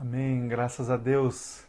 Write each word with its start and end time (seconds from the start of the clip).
Amém. 0.00 0.46
Graças 0.46 0.90
a 0.90 0.96
Deus. 0.96 1.64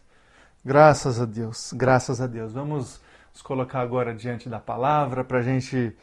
Graças 0.64 1.20
a 1.20 1.24
Deus. 1.24 1.72
Graças 1.72 2.20
a 2.20 2.28
Deus. 2.28 2.52
Vamos 2.52 3.00
nos 3.32 3.42
colocar 3.42 3.80
agora 3.80 4.14
diante 4.14 4.48
da 4.48 4.60
palavra 4.60 5.24
para 5.24 5.38
a 5.38 5.42
gente 5.42 5.96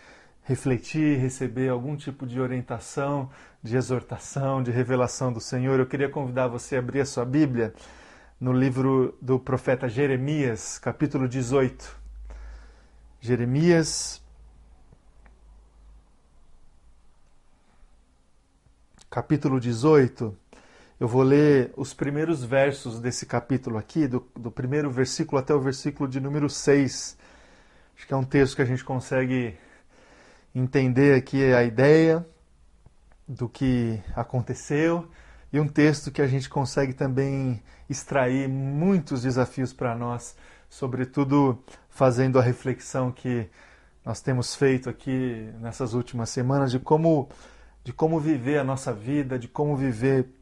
refletir, 0.44 1.18
receber 1.20 1.70
algum 1.70 1.96
tipo 1.96 2.28
de 2.28 2.42
orientação, 2.42 3.30
de 3.64 3.78
exortação, 3.78 4.62
de 4.62 4.72
revelação 4.72 5.32
do 5.32 5.40
Senhor. 5.40 5.80
Eu 5.80 5.86
queria 5.86 6.10
convidar 6.10 6.48
você 6.48 6.76
a 6.76 6.80
abrir 6.80 7.00
a 7.00 7.06
sua 7.06 7.24
Bíblia 7.24 7.74
no 8.42 8.52
livro 8.52 9.18
do 9.22 9.40
profeta 9.40 9.88
Jeremias, 9.88 10.78
capítulo 10.78 11.30
18. 11.30 11.98
Jeremias, 13.22 14.22
capítulo 19.10 19.62
18. 19.62 20.47
Eu 21.00 21.08
vou 21.08 21.22
ler 21.22 21.72
os 21.78 21.94
primeiros 21.94 22.44
versos 22.44 23.00
desse 23.00 23.28
capítulo 23.28 23.78
aqui, 23.78 24.08
do, 24.08 24.28
do 24.36 24.50
primeiro 24.50 24.90
versículo 24.90 25.40
até 25.40 25.54
o 25.54 25.62
versículo 25.62 26.10
de 26.10 26.20
número 26.20 26.50
6. 26.50 27.16
Acho 27.96 28.08
que 28.08 28.14
é 28.16 28.18
um 28.18 28.24
texto 28.24 28.56
que 28.56 28.64
a 28.64 28.66
gente 28.66 28.84
consegue 28.84 29.56
entender 30.56 31.16
aqui 31.16 31.54
a 31.54 31.64
ideia 31.64 32.26
do 33.28 33.48
que 33.48 34.02
aconteceu 34.16 35.08
e 35.54 35.60
um 35.60 35.68
texto 35.68 36.10
que 36.10 36.20
a 36.20 36.26
gente 36.26 36.50
consegue 36.50 36.94
também 36.94 37.62
extrair 37.88 38.50
muitos 38.50 39.22
desafios 39.22 39.72
para 39.72 39.94
nós, 39.94 40.36
sobretudo 40.68 41.64
fazendo 41.92 42.40
a 42.40 42.42
reflexão 42.42 43.12
que 43.12 43.48
nós 44.04 44.20
temos 44.20 44.56
feito 44.56 44.90
aqui 44.90 45.48
nessas 45.60 45.94
últimas 45.94 46.32
semanas 46.32 46.72
de 46.72 46.80
como 46.80 47.30
de 47.84 47.94
como 47.94 48.20
viver 48.20 48.58
a 48.58 48.64
nossa 48.66 48.92
vida, 48.92 49.40
de 49.40 49.48
como 49.48 49.78
viver 49.78 50.37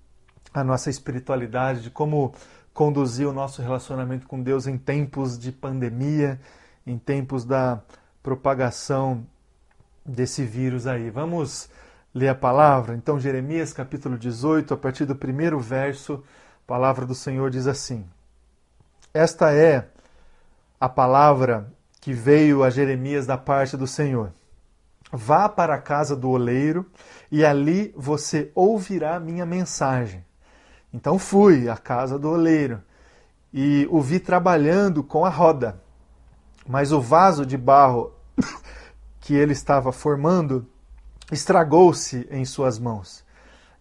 a 0.54 0.64
nossa 0.64 0.90
espiritualidade, 0.90 1.82
de 1.82 1.90
como 1.90 2.34
conduzir 2.74 3.28
o 3.28 3.34
nosso 3.34 3.62
relacionamento 3.62 4.28
com 4.28 4.42
Deus 4.42 4.68
em 4.68 4.78
tempos 4.78 5.40
de 5.40 5.52
pandemia, 5.52 6.40
em 6.86 6.98
tempos 6.98 7.46
da 7.46 7.82
propagação 8.22 9.26
desse 10.06 10.44
vírus 10.44 10.86
aí. 10.86 11.10
Vamos 11.10 11.70
ler 12.14 12.30
a 12.30 12.36
palavra? 12.36 12.96
Então, 12.96 13.20
Jeremias 13.20 13.72
capítulo 13.72 14.18
18, 14.18 14.74
a 14.74 14.78
partir 14.78 15.06
do 15.06 15.16
primeiro 15.16 15.60
verso, 15.60 16.24
a 16.66 16.68
palavra 16.68 17.06
do 17.06 17.16
Senhor 17.16 17.50
diz 17.50 17.68
assim: 17.68 18.06
Esta 19.14 19.54
é 19.54 19.88
a 20.80 20.90
palavra 20.90 21.72
que 22.02 22.12
veio 22.12 22.64
a 22.64 22.70
Jeremias 22.70 23.26
da 23.26 23.38
parte 23.38 23.78
do 23.78 23.88
Senhor. 23.88 24.32
Vá 25.12 25.48
para 25.48 25.76
a 25.76 25.82
casa 25.82 26.16
do 26.16 26.30
oleiro 26.30 26.86
e 27.32 27.46
ali 27.46 27.94
você 27.96 28.52
ouvirá 28.54 29.20
minha 29.20 29.46
mensagem. 29.46 30.25
Então 30.96 31.20
fui 31.20 31.68
à 31.68 31.76
casa 31.76 32.18
do 32.18 32.30
oleiro 32.30 32.82
e 33.54 33.86
o 33.92 34.00
vi 34.00 34.18
trabalhando 34.18 35.04
com 35.04 35.26
a 35.26 35.30
roda. 35.30 35.78
Mas 36.66 36.94
o 36.94 37.02
vaso 37.02 37.46
de 37.46 37.58
barro 37.58 38.14
que 39.20 39.34
ele 39.34 39.52
estava 39.52 39.92
formando 39.92 40.66
estragou-se 41.30 42.26
em 42.32 42.46
suas 42.46 42.80
mãos. 42.80 43.26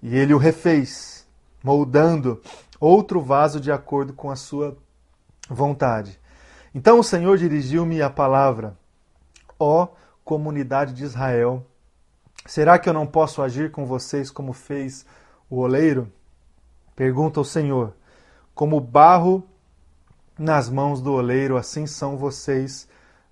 E 0.03 0.17
ele 0.17 0.35
o 0.35 0.39
refez, 0.39 1.25
moldando 1.63 2.43
outro 2.81 3.21
vaso 3.21 3.61
de 3.61 3.71
acordo 3.71 4.13
com 4.13 4.29
a 4.29 4.35
sua 4.35 4.77
vontade. 5.49 6.19
Então 6.75 6.99
o 6.99 7.05
Senhor 7.05 7.39
dirigiu-me 7.39 8.03
a 8.03 8.11
palavra: 8.11 8.77
Ó 9.57 9.87
comunidade 10.25 10.93
de 10.93 11.05
Israel, 11.05 11.65
será 12.45 12.77
que 12.77 12.89
eu 12.89 12.93
não 12.93 13.07
posso 13.07 13.41
agir 13.41 13.71
com 13.71 13.87
vocês 13.87 14.33
como 14.33 14.53
fez 14.53 15.07
o 15.49 15.61
oleiro? 15.61 16.13
Pergunta 16.95 17.41
o 17.41 17.45
Senhor: 17.45 17.95
Como 18.55 18.81
barro 18.81 19.49
nas 20.39 20.69
mãos 20.69 21.01
do 21.01 21.13
oleiro, 21.13 21.57
assim 21.57 21.87
são 21.87 22.17
vocês 22.17 22.89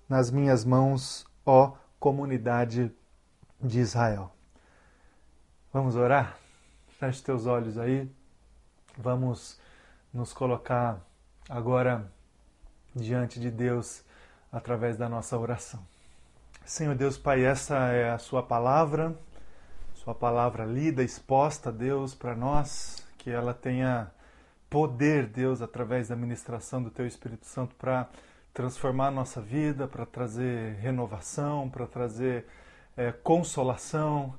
nas 0.07 0.29
minhas 0.29 0.63
mãos, 0.65 1.25
ó 1.45 1.73
comunidade 1.99 2.91
de 3.61 3.79
Israel. 3.79 4.31
Vamos 5.71 5.95
orar? 5.95 6.37
Feche 6.99 7.23
teus 7.23 7.45
olhos 7.45 7.77
aí. 7.77 8.09
Vamos 8.97 9.59
nos 10.13 10.33
colocar 10.33 11.01
agora 11.49 12.11
diante 12.95 13.39
de 13.39 13.49
Deus 13.49 14.03
através 14.51 14.97
da 14.97 15.09
nossa 15.09 15.37
oração. 15.37 15.79
Senhor 16.65 16.95
Deus 16.95 17.17
Pai, 17.17 17.43
essa 17.43 17.75
é 17.91 18.11
a 18.11 18.17
Sua 18.17 18.43
palavra, 18.43 19.17
Sua 19.95 20.13
palavra 20.13 20.65
lida, 20.65 21.03
exposta, 21.03 21.71
Deus, 21.71 22.13
para 22.13 22.35
nós 22.35 23.02
que 23.23 23.31
ela 23.31 23.53
tenha 23.53 24.11
poder, 24.69 25.27
Deus, 25.27 25.61
através 25.61 26.09
da 26.09 26.15
ministração 26.15 26.83
do 26.83 26.89
Teu 26.89 27.07
Espírito 27.07 27.45
Santo 27.45 27.73
para 27.75 28.09
transformar 28.53 29.07
a 29.07 29.11
nossa 29.11 29.39
vida, 29.39 29.87
para 29.87 30.05
trazer 30.05 30.75
renovação, 30.75 31.69
para 31.69 31.87
trazer 31.87 32.45
é, 32.97 33.13
consolação, 33.13 34.35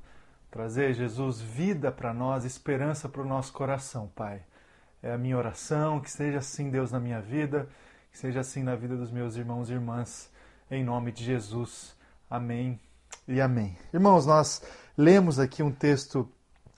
trazer, 0.50 0.92
Jesus, 0.92 1.40
vida 1.40 1.90
para 1.90 2.12
nós, 2.12 2.44
esperança 2.44 3.08
para 3.08 3.22
o 3.22 3.24
nosso 3.24 3.54
coração, 3.54 4.10
Pai. 4.14 4.42
É 5.02 5.12
a 5.14 5.18
minha 5.18 5.38
oração, 5.38 5.98
que 5.98 6.10
seja 6.10 6.38
assim, 6.38 6.68
Deus, 6.68 6.92
na 6.92 7.00
minha 7.00 7.22
vida, 7.22 7.66
que 8.12 8.18
seja 8.18 8.40
assim 8.40 8.62
na 8.62 8.76
vida 8.76 8.96
dos 8.96 9.10
meus 9.10 9.34
irmãos 9.34 9.70
e 9.70 9.72
irmãs, 9.72 10.30
em 10.70 10.84
nome 10.84 11.10
de 11.10 11.24
Jesus. 11.24 11.96
Amém 12.28 12.78
e 13.26 13.40
amém. 13.40 13.78
Irmãos, 13.94 14.26
nós 14.26 14.62
lemos 14.94 15.38
aqui 15.38 15.62
um 15.62 15.72
texto 15.72 16.30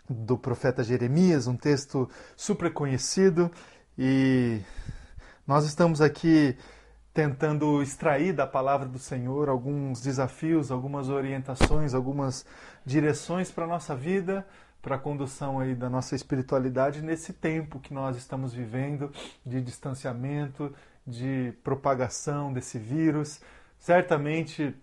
do 0.09 0.37
profeta 0.37 0.83
Jeremias, 0.83 1.47
um 1.47 1.57
texto 1.57 2.09
super 2.37 2.73
conhecido, 2.73 3.51
e 3.99 4.61
nós 5.47 5.65
estamos 5.65 6.01
aqui 6.01 6.57
tentando 7.17 7.83
extrair 7.83 8.35
da 8.35 8.47
palavra 8.47 8.87
do 8.87 8.99
Senhor 8.99 9.49
alguns 9.49 10.03
desafios, 10.03 10.71
algumas 10.71 11.09
orientações, 11.09 11.95
algumas 11.95 12.45
direções 12.85 13.51
para 13.51 13.65
a 13.65 13.69
nossa 13.69 13.97
vida, 13.97 14.47
para 14.83 14.97
a 14.97 14.99
condução 14.99 15.59
aí 15.59 15.75
da 15.75 15.89
nossa 15.89 16.15
espiritualidade 16.15 17.01
nesse 17.01 17.33
tempo 17.33 17.81
que 17.81 17.95
nós 17.95 18.19
estamos 18.19 18.53
vivendo 18.53 19.11
de 19.45 19.63
distanciamento, 19.63 20.73
de 21.07 21.55
propagação 21.65 22.53
desse 22.53 22.79
vírus. 22.79 23.41
Certamente 23.79 24.77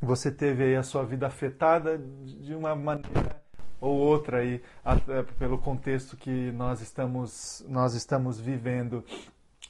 você 0.00 0.30
teve 0.30 0.64
aí 0.64 0.76
a 0.76 0.82
sua 0.82 1.04
vida 1.04 1.26
afetada 1.26 1.98
de 1.98 2.54
uma 2.54 2.74
maneira 2.74 3.43
ou 3.84 3.98
outra 3.98 4.38
aí, 4.38 4.62
é, 5.08 5.22
pelo 5.38 5.58
contexto 5.58 6.16
que 6.16 6.50
nós 6.52 6.80
estamos, 6.80 7.62
nós 7.68 7.94
estamos 7.94 8.40
vivendo 8.40 9.04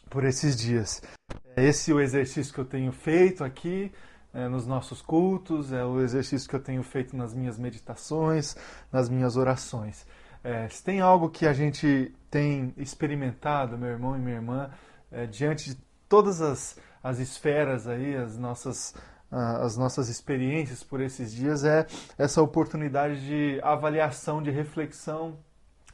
por 0.09 0.25
esses 0.25 0.57
dias. 0.57 1.03
Esse 1.57 1.91
é 1.91 1.95
o 1.95 2.01
exercício 2.01 2.55
que 2.55 2.61
eu 2.61 2.65
tenho 2.65 2.93
feito 2.93 3.43
aqui 3.43 3.91
é, 4.33 4.47
nos 4.47 4.67
nossos 4.67 5.03
cultos, 5.03 5.73
é 5.73 5.85
o 5.85 6.01
exercício 6.01 6.49
que 6.49 6.55
eu 6.55 6.63
tenho 6.63 6.83
feito 6.85 7.17
nas 7.17 7.35
minhas 7.35 7.59
meditações, 7.59 8.57
nas 8.93 9.09
minhas 9.09 9.37
orações. 9.37 10.07
É, 10.45 10.69
se 10.69 10.85
tem 10.85 11.01
algo 11.01 11.29
que 11.29 11.47
a 11.47 11.53
gente 11.53 12.15
tem 12.31 12.73
experimentado, 12.77 13.77
meu 13.77 13.89
irmão 13.89 14.17
e 14.17 14.21
minha 14.21 14.37
irmã, 14.37 14.71
é, 15.11 15.27
diante 15.27 15.75
de 15.75 15.81
todas 16.09 16.41
as, 16.41 16.79
as 17.03 17.19
esferas 17.19 17.89
aí, 17.89 18.15
as 18.15 18.39
nossas 18.39 18.95
as 19.35 19.77
nossas 19.77 20.09
experiências 20.09 20.83
por 20.83 21.01
esses 21.01 21.33
dias 21.33 21.65
é 21.65 21.87
essa 22.17 22.41
oportunidade 22.41 23.27
de 23.27 23.61
avaliação, 23.63 24.41
de 24.41 24.51
reflexão 24.51 25.37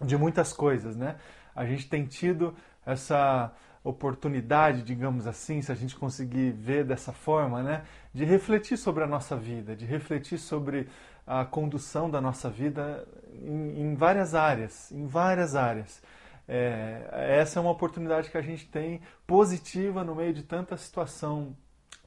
de 0.03 0.17
muitas 0.17 0.53
coisas, 0.53 0.97
né? 0.97 1.17
A 1.55 1.65
gente 1.65 1.89
tem 1.89 2.05
tido 2.05 2.55
essa 2.85 3.53
oportunidade, 3.83 4.83
digamos 4.83 5.27
assim, 5.27 5.63
se 5.63 5.73
a 5.73 5.75
gente 5.75 5.97
conseguir 5.97 6.53
ver 6.53 6.85
dessa 6.85 7.13
forma, 7.13 7.63
né, 7.63 7.83
de 8.13 8.25
refletir 8.25 8.77
sobre 8.77 9.03
a 9.03 9.07
nossa 9.07 9.37
vida, 9.37 9.75
de 9.75 9.87
refletir 9.87 10.39
sobre 10.39 10.87
a 11.27 11.45
condução 11.45 12.11
da 12.11 12.21
nossa 12.21 12.51
vida 12.51 13.07
em, 13.33 13.81
em 13.81 13.95
várias 13.95 14.35
áreas, 14.35 14.93
em 14.93 15.07
várias 15.07 15.55
áreas. 15.55 16.03
É, 16.47 17.39
essa 17.41 17.59
é 17.59 17.63
uma 17.63 17.71
oportunidade 17.71 18.29
que 18.29 18.37
a 18.37 18.43
gente 18.43 18.67
tem 18.67 19.01
positiva 19.27 20.05
no 20.05 20.15
meio 20.15 20.35
de 20.35 20.43
tanta 20.43 20.77
situação 20.77 21.57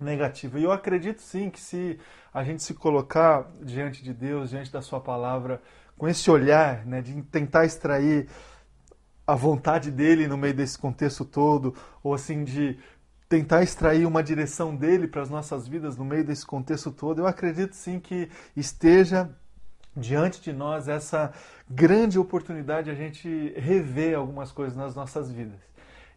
negativa. 0.04 0.60
E 0.60 0.64
eu 0.64 0.72
acredito 0.72 1.22
sim 1.22 1.50
que 1.50 1.60
se 1.60 2.00
a 2.34 2.44
gente 2.44 2.62
se 2.62 2.74
colocar 2.74 3.50
diante 3.62 4.04
de 4.04 4.14
Deus, 4.14 4.50
diante 4.50 4.72
da 4.72 4.82
Sua 4.82 5.00
palavra, 5.00 5.62
com 5.98 6.08
esse 6.08 6.30
olhar 6.30 6.86
né, 6.86 7.02
de 7.02 7.22
tentar 7.24 7.66
extrair 7.66 8.28
a 9.26 9.36
vontade 9.36 9.90
dele 9.90 10.28
no 10.28 10.38
meio 10.38 10.54
desse 10.54 10.78
contexto 10.78 11.24
todo, 11.24 11.74
ou 12.04 12.14
assim, 12.14 12.44
de 12.44 12.78
tentar 13.30 13.64
extrair 13.64 14.06
uma 14.06 14.22
direção 14.22 14.76
dele 14.76 15.08
para 15.08 15.22
as 15.22 15.30
nossas 15.30 15.68
vidas 15.68 15.98
no 15.98 16.06
meio 16.06 16.24
desse 16.24 16.46
contexto 16.46 16.92
todo, 16.92 17.20
eu 17.20 17.28
acredito 17.28 17.74
sim 17.74 18.00
que 18.00 18.30
esteja 18.56 19.30
diante 19.96 20.42
de 20.42 20.52
nós 20.52 20.88
essa 20.88 21.32
grande 21.70 22.20
oportunidade 22.20 22.86
de 22.86 22.92
a 22.92 22.96
gente 22.96 23.54
rever 23.56 24.18
algumas 24.18 24.52
coisas 24.52 24.76
nas 24.76 24.96
nossas 24.96 25.32
vidas. 25.32 25.60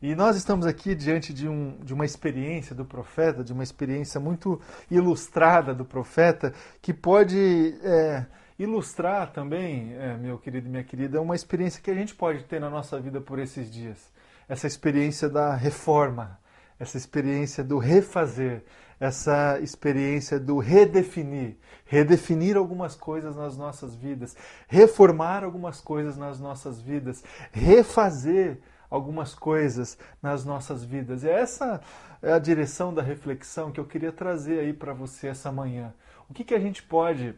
E 0.00 0.14
nós 0.14 0.37
estamos 0.37 0.66
aqui 0.66 0.94
diante 0.94 1.32
de, 1.32 1.48
um, 1.48 1.78
de 1.82 1.94
uma 1.94 2.04
experiência 2.04 2.75
do 2.75 2.84
profeta, 2.84 3.43
de 3.43 3.52
uma 3.52 3.62
experiência 3.62 4.20
muito 4.20 4.60
ilustrada 4.90 5.75
do 5.75 5.87
profeta, 5.87 6.52
que 6.82 6.93
pode 6.93 7.78
é, 7.82 8.26
ilustrar 8.58 9.32
também, 9.32 9.94
é, 9.94 10.14
meu 10.19 10.38
querido 10.38 10.69
e 10.69 10.70
minha 10.70 10.84
querida, 10.84 11.20
uma 11.20 11.34
experiência 11.34 11.81
que 11.81 11.90
a 11.90 11.94
gente 11.94 12.14
pode 12.14 12.44
ter 12.44 12.60
na 12.60 12.69
nossa 12.69 13.00
vida 13.00 13.22
por 13.22 13.38
esses 13.38 13.70
dias. 13.70 14.12
Essa 14.46 14.66
experiência 14.66 15.31
da 15.31 15.54
reforma, 15.54 16.38
essa 16.78 16.98
experiência 16.98 17.64
do 17.64 17.78
refazer, 17.78 18.64
essa 19.00 19.58
experiência 19.60 20.38
do 20.38 20.58
redefinir, 20.58 21.56
redefinir 21.87 22.56
algumas 22.56 22.94
coisas 22.94 23.34
nas 23.34 23.56
nossas 23.56 23.94
vidas, 23.94 24.37
reformar 24.69 25.43
algumas 25.43 25.81
coisas 25.81 26.19
nas 26.19 26.38
nossas 26.38 26.81
vidas, 26.81 27.25
refazer 27.50 28.58
algumas 28.91 29.35
coisas 29.35 29.99
nas 30.23 30.44
nossas 30.44 30.85
vidas. 30.85 31.25
E 31.25 31.29
essa 31.29 31.81
é 32.23 32.33
a 32.33 32.38
direção 32.38 32.93
da 32.93 33.03
reflexão 33.03 33.71
que 33.71 33.81
eu 33.81 33.85
queria 33.85 34.12
trazer 34.12 34.61
aí 34.61 34.73
para 34.73 34.93
você 34.93 35.29
essa 35.29 35.50
manhã. 35.53 35.93
O 36.29 36.35
que, 36.35 36.44
que 36.44 36.55
a 36.55 36.61
gente 36.61 36.83
pode 36.83 37.35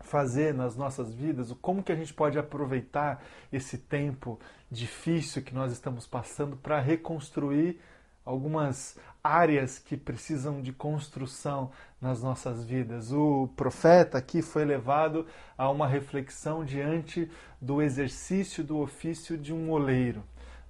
fazer 0.00 0.52
nas 0.52 0.76
nossas 0.76 1.12
vidas, 1.14 1.52
como 1.62 1.82
que 1.82 1.92
a 1.92 1.96
gente 1.96 2.12
pode 2.12 2.38
aproveitar 2.38 3.22
esse 3.52 3.78
tempo 3.78 4.38
difícil 4.70 5.42
que 5.42 5.54
nós 5.54 5.72
estamos 5.72 6.06
passando 6.06 6.56
para 6.56 6.78
reconstruir 6.80 7.80
algumas 8.24 8.98
áreas 9.22 9.78
que 9.78 9.96
precisam 9.96 10.60
de 10.60 10.72
construção 10.72 11.70
nas 12.00 12.22
nossas 12.22 12.64
vidas. 12.64 13.12
O 13.12 13.48
profeta 13.56 14.18
aqui 14.18 14.42
foi 14.42 14.64
levado 14.64 15.26
a 15.56 15.70
uma 15.70 15.86
reflexão 15.86 16.64
diante 16.64 17.30
do 17.60 17.82
exercício 17.82 18.64
do 18.64 18.78
ofício 18.78 19.36
de 19.36 19.52
um 19.52 19.70
oleiro. 19.70 20.22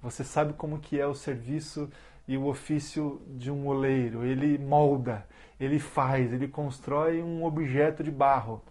Você 0.05 0.23
sabe 0.23 0.53
como 0.53 0.77
que 0.77 0.99
é 0.99 1.07
o 1.07 1.15
serviço 1.15 1.89
e 2.27 2.37
o 2.37 2.45
ofício 2.45 3.19
de 3.27 3.49
um 3.49 3.65
oleiro. 3.65 4.23
Ele 4.23 4.55
molda, 4.55 5.25
ele 5.59 5.79
faz, 5.79 6.31
ele 6.31 6.47
constrói 6.47 7.23
um 7.23 7.43
objeto 7.43 8.03
de 8.03 8.11
barro. 8.11 8.61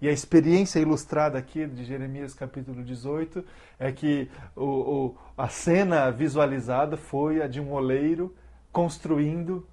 E 0.00 0.08
a 0.08 0.12
experiência 0.12 0.80
ilustrada 0.80 1.36
aqui 1.36 1.66
de 1.66 1.84
Jeremias 1.84 2.32
capítulo 2.32 2.82
18 2.82 3.44
é 3.78 3.92
que 3.92 4.30
o, 4.56 4.64
o, 4.64 5.16
a 5.36 5.50
cena 5.50 6.10
visualizada 6.10 6.96
foi 6.96 7.42
a 7.42 7.46
de 7.46 7.60
um 7.60 7.70
oleiro 7.70 8.34
construindo 8.72 9.68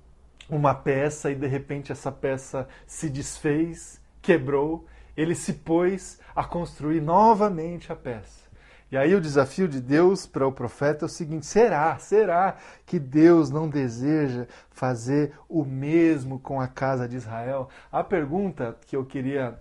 uma 0.50 0.76
peça 0.76 1.32
e 1.32 1.36
de 1.36 1.48
repente 1.48 1.94
essa 1.94 2.12
peça 2.12 2.68
se 2.86 3.10
desfez, 3.10 4.02
quebrou, 4.22 4.86
ele 5.16 5.34
se 5.34 5.54
pôs 5.54 6.20
a 6.36 6.44
construir 6.44 7.00
novamente 7.00 7.90
a 7.90 7.96
peça. 7.96 8.45
E 8.92 8.98
aí 8.98 9.16
o 9.16 9.22
desafio 9.22 9.68
de 9.68 9.82
Deus 9.82 10.26
para 10.26 10.48
o 10.48 10.52
profeta 10.52 11.06
é 11.06 11.08
o 11.08 11.10
seguinte: 11.10 11.46
será, 11.46 11.98
será 11.98 12.58
que 12.86 13.00
Deus 13.00 13.50
não 13.50 13.68
deseja 13.68 14.46
fazer 14.70 15.34
o 15.50 15.66
mesmo 15.66 16.40
com 16.40 16.62
a 16.62 16.68
casa 16.68 17.08
de 17.08 17.16
Israel? 17.16 17.70
A 17.92 18.04
pergunta 18.04 18.78
que 18.86 18.96
eu 18.96 19.06
queria 19.06 19.60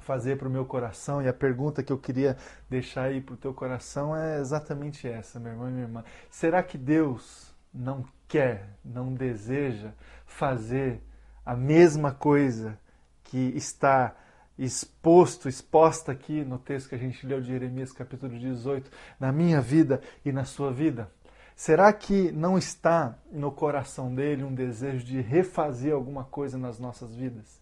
fazer 0.00 0.38
para 0.38 0.48
o 0.48 0.50
meu 0.50 0.64
coração 0.64 1.22
e 1.22 1.28
a 1.28 1.32
pergunta 1.32 1.82
que 1.82 1.92
eu 1.92 1.98
queria 1.98 2.36
deixar 2.68 3.04
aí 3.04 3.20
para 3.20 3.34
o 3.34 3.36
teu 3.36 3.52
coração 3.52 4.16
é 4.16 4.40
exatamente 4.40 5.06
essa, 5.06 5.38
meu 5.38 5.52
irmão 5.52 5.68
e 5.68 5.72
minha 5.72 5.84
irmã. 5.84 6.04
Será 6.30 6.62
que 6.62 6.78
Deus 6.78 7.54
não 7.72 8.04
quer, 8.26 8.70
não 8.84 9.12
deseja 9.12 9.90
fazer 10.26 11.00
a 11.44 11.54
mesma 11.54 12.12
coisa 12.12 12.78
que 13.24 13.52
está 13.56 14.14
exposto, 14.62 15.48
exposta 15.48 16.12
aqui 16.12 16.44
no 16.44 16.58
texto 16.58 16.90
que 16.90 16.94
a 16.94 16.98
gente 16.98 17.26
leu 17.26 17.40
de 17.40 17.48
Jeremias 17.48 17.92
capítulo 17.92 18.38
18, 18.38 18.90
na 19.18 19.32
minha 19.32 19.60
vida 19.60 20.00
e 20.24 20.30
na 20.30 20.44
sua 20.44 20.70
vida? 20.70 21.10
Será 21.56 21.92
que 21.92 22.30
não 22.32 22.56
está 22.56 23.18
no 23.32 23.50
coração 23.50 24.14
dele 24.14 24.44
um 24.44 24.54
desejo 24.54 25.04
de 25.04 25.20
refazer 25.20 25.94
alguma 25.94 26.24
coisa 26.24 26.56
nas 26.56 26.78
nossas 26.78 27.14
vidas? 27.14 27.60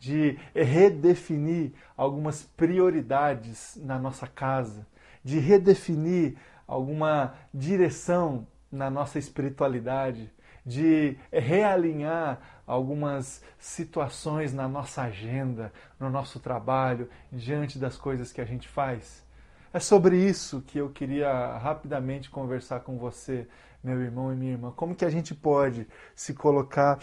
de 0.00 0.38
redefinir 0.54 1.72
algumas 1.94 2.42
prioridades 2.42 3.78
na 3.82 3.98
nossa 3.98 4.26
casa, 4.26 4.86
de 5.22 5.38
redefinir 5.38 6.36
alguma 6.66 7.34
direção 7.52 8.46
na 8.72 8.88
nossa 8.88 9.18
espiritualidade, 9.18 10.32
de 10.64 11.16
realinhar 11.32 12.62
algumas 12.66 13.42
situações 13.58 14.52
na 14.52 14.68
nossa 14.68 15.02
agenda, 15.02 15.72
no 15.98 16.08
nosso 16.08 16.38
trabalho, 16.38 17.08
diante 17.32 17.78
das 17.78 17.96
coisas 17.96 18.32
que 18.32 18.40
a 18.40 18.44
gente 18.44 18.68
faz. 18.68 19.24
É 19.72 19.78
sobre 19.78 20.16
isso 20.16 20.62
que 20.62 20.78
eu 20.78 20.90
queria 20.90 21.58
rapidamente 21.58 22.30
conversar 22.30 22.80
com 22.80 22.98
você, 22.98 23.46
meu 23.82 24.00
irmão 24.00 24.32
e 24.32 24.36
minha 24.36 24.52
irmã. 24.52 24.72
Como 24.74 24.94
que 24.94 25.04
a 25.04 25.10
gente 25.10 25.34
pode 25.34 25.86
se 26.14 26.34
colocar 26.34 26.98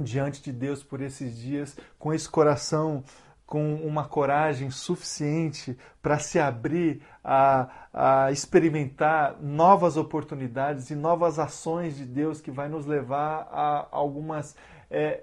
diante 0.00 0.42
de 0.42 0.52
Deus 0.52 0.82
por 0.82 1.00
esses 1.00 1.36
dias 1.36 1.76
com 1.98 2.12
esse 2.12 2.28
coração 2.28 3.02
com 3.48 3.76
uma 3.76 4.04
coragem 4.04 4.70
suficiente 4.70 5.74
para 6.02 6.18
se 6.18 6.38
abrir 6.38 7.00
a, 7.24 7.68
a, 7.94 8.30
experimentar 8.30 9.38
novas 9.40 9.96
oportunidades 9.96 10.90
e 10.90 10.94
novas 10.94 11.38
ações 11.38 11.96
de 11.96 12.04
Deus 12.04 12.42
que 12.42 12.50
vai 12.50 12.68
nos 12.68 12.84
levar 12.84 13.48
a 13.50 13.88
algumas 13.90 14.54
é, 14.90 15.22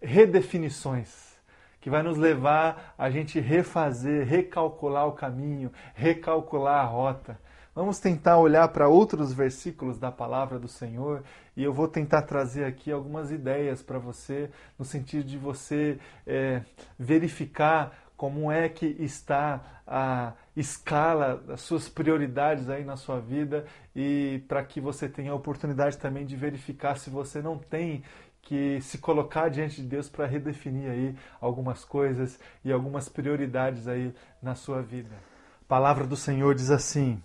redefinições, 0.00 1.36
que 1.80 1.90
vai 1.90 2.00
nos 2.00 2.16
levar 2.16 2.94
a 2.96 3.10
gente 3.10 3.40
refazer, 3.40 4.24
recalcular 4.24 5.08
o 5.08 5.12
caminho, 5.12 5.72
recalcular 5.96 6.84
a 6.84 6.86
rota. 6.86 7.40
Vamos 7.74 8.00
tentar 8.00 8.38
olhar 8.38 8.66
para 8.68 8.88
outros 8.88 9.32
versículos 9.32 9.98
da 9.98 10.10
palavra 10.10 10.58
do 10.58 10.68
Senhor 10.68 11.22
e 11.56 11.62
eu 11.62 11.72
vou 11.72 11.86
tentar 11.86 12.22
trazer 12.22 12.64
aqui 12.64 12.90
algumas 12.90 13.30
ideias 13.30 13.82
para 13.82 13.98
você, 13.98 14.50
no 14.78 14.84
sentido 14.84 15.24
de 15.24 15.38
você 15.38 15.98
é, 16.26 16.62
verificar 16.98 17.96
como 18.16 18.50
é 18.50 18.68
que 18.68 18.84
está 18.98 19.82
a 19.86 20.32
escala 20.56 21.36
das 21.36 21.60
suas 21.60 21.88
prioridades 21.88 22.68
aí 22.68 22.84
na 22.84 22.96
sua 22.96 23.20
vida 23.20 23.64
e 23.94 24.42
para 24.48 24.62
que 24.64 24.80
você 24.80 25.08
tenha 25.08 25.30
a 25.30 25.36
oportunidade 25.36 25.96
também 25.96 26.26
de 26.26 26.36
verificar 26.36 26.98
se 26.98 27.08
você 27.08 27.40
não 27.40 27.56
tem 27.56 28.02
que 28.42 28.80
se 28.80 28.98
colocar 28.98 29.48
diante 29.48 29.80
de 29.82 29.86
Deus 29.86 30.08
para 30.08 30.26
redefinir 30.26 30.90
aí 30.90 31.14
algumas 31.40 31.84
coisas 31.84 32.40
e 32.64 32.72
algumas 32.72 33.08
prioridades 33.08 33.86
aí 33.86 34.12
na 34.42 34.54
sua 34.54 34.82
vida. 34.82 35.14
A 35.62 35.68
palavra 35.68 36.06
do 36.06 36.16
Senhor 36.16 36.54
diz 36.54 36.70
assim: 36.70 37.22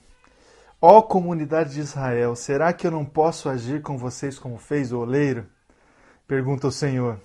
Ó 0.86 1.02
comunidade 1.02 1.76
de 1.76 1.80
Israel, 1.80 2.36
será 2.36 2.74
que 2.74 2.86
eu 2.86 2.92
não 2.92 3.06
posso 3.06 3.48
agir 3.48 3.82
com 3.82 3.98
vocês 3.98 4.38
como 4.38 4.58
fez 4.58 4.92
o 4.92 5.00
oleiro? 5.00 5.46
Pergunta 6.28 6.68
o 6.68 6.72
Senhor. 6.74 7.22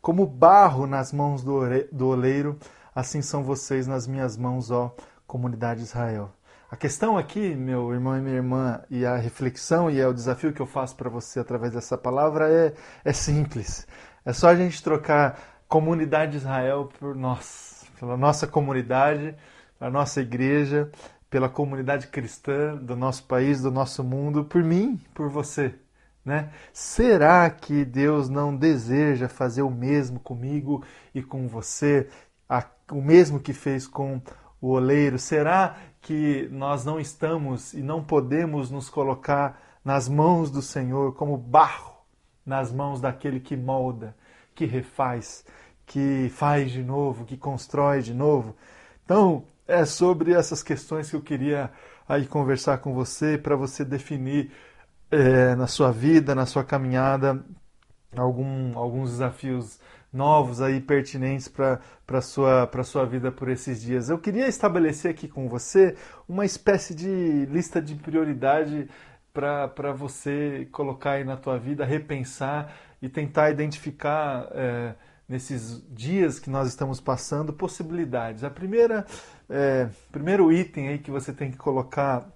Como 0.00 0.24
barro 0.24 0.86
nas 0.86 1.12
mãos 1.12 1.42
do 1.42 2.06
oleiro, 2.06 2.56
assim 2.94 3.20
são 3.20 3.42
vocês 3.42 3.88
nas 3.88 4.06
minhas 4.06 4.36
mãos, 4.36 4.70
ó 4.70 4.94
comunidade 5.26 5.80
de 5.80 5.86
Israel. 5.86 6.30
A 6.70 6.76
questão 6.76 7.18
aqui, 7.18 7.52
meu 7.52 7.92
irmão 7.92 8.16
e 8.16 8.20
minha 8.20 8.36
irmã, 8.36 8.80
e 8.88 9.04
a 9.04 9.16
reflexão 9.16 9.90
e 9.90 10.00
é 10.00 10.06
o 10.06 10.14
desafio 10.14 10.52
que 10.52 10.62
eu 10.62 10.66
faço 10.66 10.94
para 10.94 11.10
você 11.10 11.40
através 11.40 11.72
dessa 11.72 11.98
palavra 11.98 12.48
é, 12.48 12.74
é 13.04 13.12
simples. 13.12 13.88
É 14.24 14.32
só 14.32 14.50
a 14.50 14.54
gente 14.54 14.80
trocar 14.84 15.36
comunidade 15.66 16.30
de 16.30 16.38
Israel 16.38 16.88
por 17.00 17.16
nós, 17.16 17.84
pela 17.98 18.16
nossa 18.16 18.46
comunidade, 18.46 19.34
a 19.80 19.90
nossa 19.90 20.20
igreja, 20.20 20.92
pela 21.30 21.48
comunidade 21.48 22.08
cristã 22.08 22.76
do 22.76 22.96
nosso 22.96 23.24
país, 23.24 23.62
do 23.62 23.70
nosso 23.70 24.02
mundo, 24.02 24.44
por 24.44 24.62
mim, 24.62 25.00
por 25.14 25.30
você. 25.30 25.74
Né? 26.24 26.52
Será 26.72 27.48
que 27.48 27.84
Deus 27.84 28.28
não 28.28 28.54
deseja 28.54 29.28
fazer 29.28 29.62
o 29.62 29.70
mesmo 29.70 30.20
comigo 30.20 30.84
e 31.14 31.22
com 31.22 31.48
você, 31.48 32.08
a, 32.48 32.66
o 32.90 33.00
mesmo 33.00 33.40
que 33.40 33.52
fez 33.52 33.86
com 33.86 34.20
o 34.60 34.70
oleiro? 34.70 35.18
Será 35.18 35.76
que 36.02 36.48
nós 36.50 36.84
não 36.84 36.98
estamos 36.98 37.72
e 37.72 37.80
não 37.80 38.02
podemos 38.02 38.70
nos 38.70 38.90
colocar 38.90 39.78
nas 39.84 40.08
mãos 40.08 40.50
do 40.50 40.60
Senhor 40.60 41.14
como 41.14 41.38
barro 41.38 41.90
nas 42.44 42.72
mãos 42.72 43.00
daquele 43.00 43.38
que 43.38 43.56
molda, 43.56 44.16
que 44.54 44.64
refaz, 44.64 45.44
que 45.86 46.28
faz 46.30 46.70
de 46.70 46.82
novo, 46.82 47.24
que 47.24 47.36
constrói 47.36 48.02
de 48.02 48.12
novo? 48.12 48.56
Então, 49.04 49.44
é 49.70 49.84
sobre 49.84 50.32
essas 50.32 50.62
questões 50.62 51.08
que 51.08 51.16
eu 51.16 51.22
queria 51.22 51.70
aí 52.08 52.26
conversar 52.26 52.78
com 52.78 52.92
você 52.92 53.38
para 53.38 53.54
você 53.54 53.84
definir 53.84 54.50
é, 55.10 55.54
na 55.54 55.68
sua 55.68 55.92
vida, 55.92 56.34
na 56.34 56.44
sua 56.44 56.64
caminhada, 56.64 57.44
algum, 58.16 58.76
alguns 58.76 59.10
desafios 59.10 59.78
novos 60.12 60.60
aí 60.60 60.80
pertinentes 60.80 61.46
para 61.46 61.80
a 62.08 62.20
sua, 62.20 62.68
sua 62.82 63.06
vida 63.06 63.30
por 63.30 63.48
esses 63.48 63.80
dias. 63.80 64.10
Eu 64.10 64.18
queria 64.18 64.48
estabelecer 64.48 65.12
aqui 65.12 65.28
com 65.28 65.48
você 65.48 65.96
uma 66.28 66.44
espécie 66.44 66.92
de 66.92 67.46
lista 67.46 67.80
de 67.80 67.94
prioridade 67.94 68.88
para 69.32 69.92
você 69.92 70.68
colocar 70.72 71.12
aí 71.12 71.24
na 71.24 71.36
tua 71.36 71.56
vida, 71.58 71.84
repensar 71.84 72.74
e 73.00 73.08
tentar 73.08 73.50
identificar 73.50 74.48
é, 74.50 74.94
nesses 75.28 75.80
dias 75.88 76.40
que 76.40 76.50
nós 76.50 76.66
estamos 76.66 77.00
passando 77.00 77.52
possibilidades. 77.52 78.42
A 78.42 78.50
primeira 78.50 79.06
é, 79.50 79.88
primeiro 80.12 80.52
item 80.52 80.88
aí 80.88 80.98
que 80.98 81.10
você 81.10 81.32
tem 81.32 81.50
que 81.50 81.56
colocar 81.56 82.26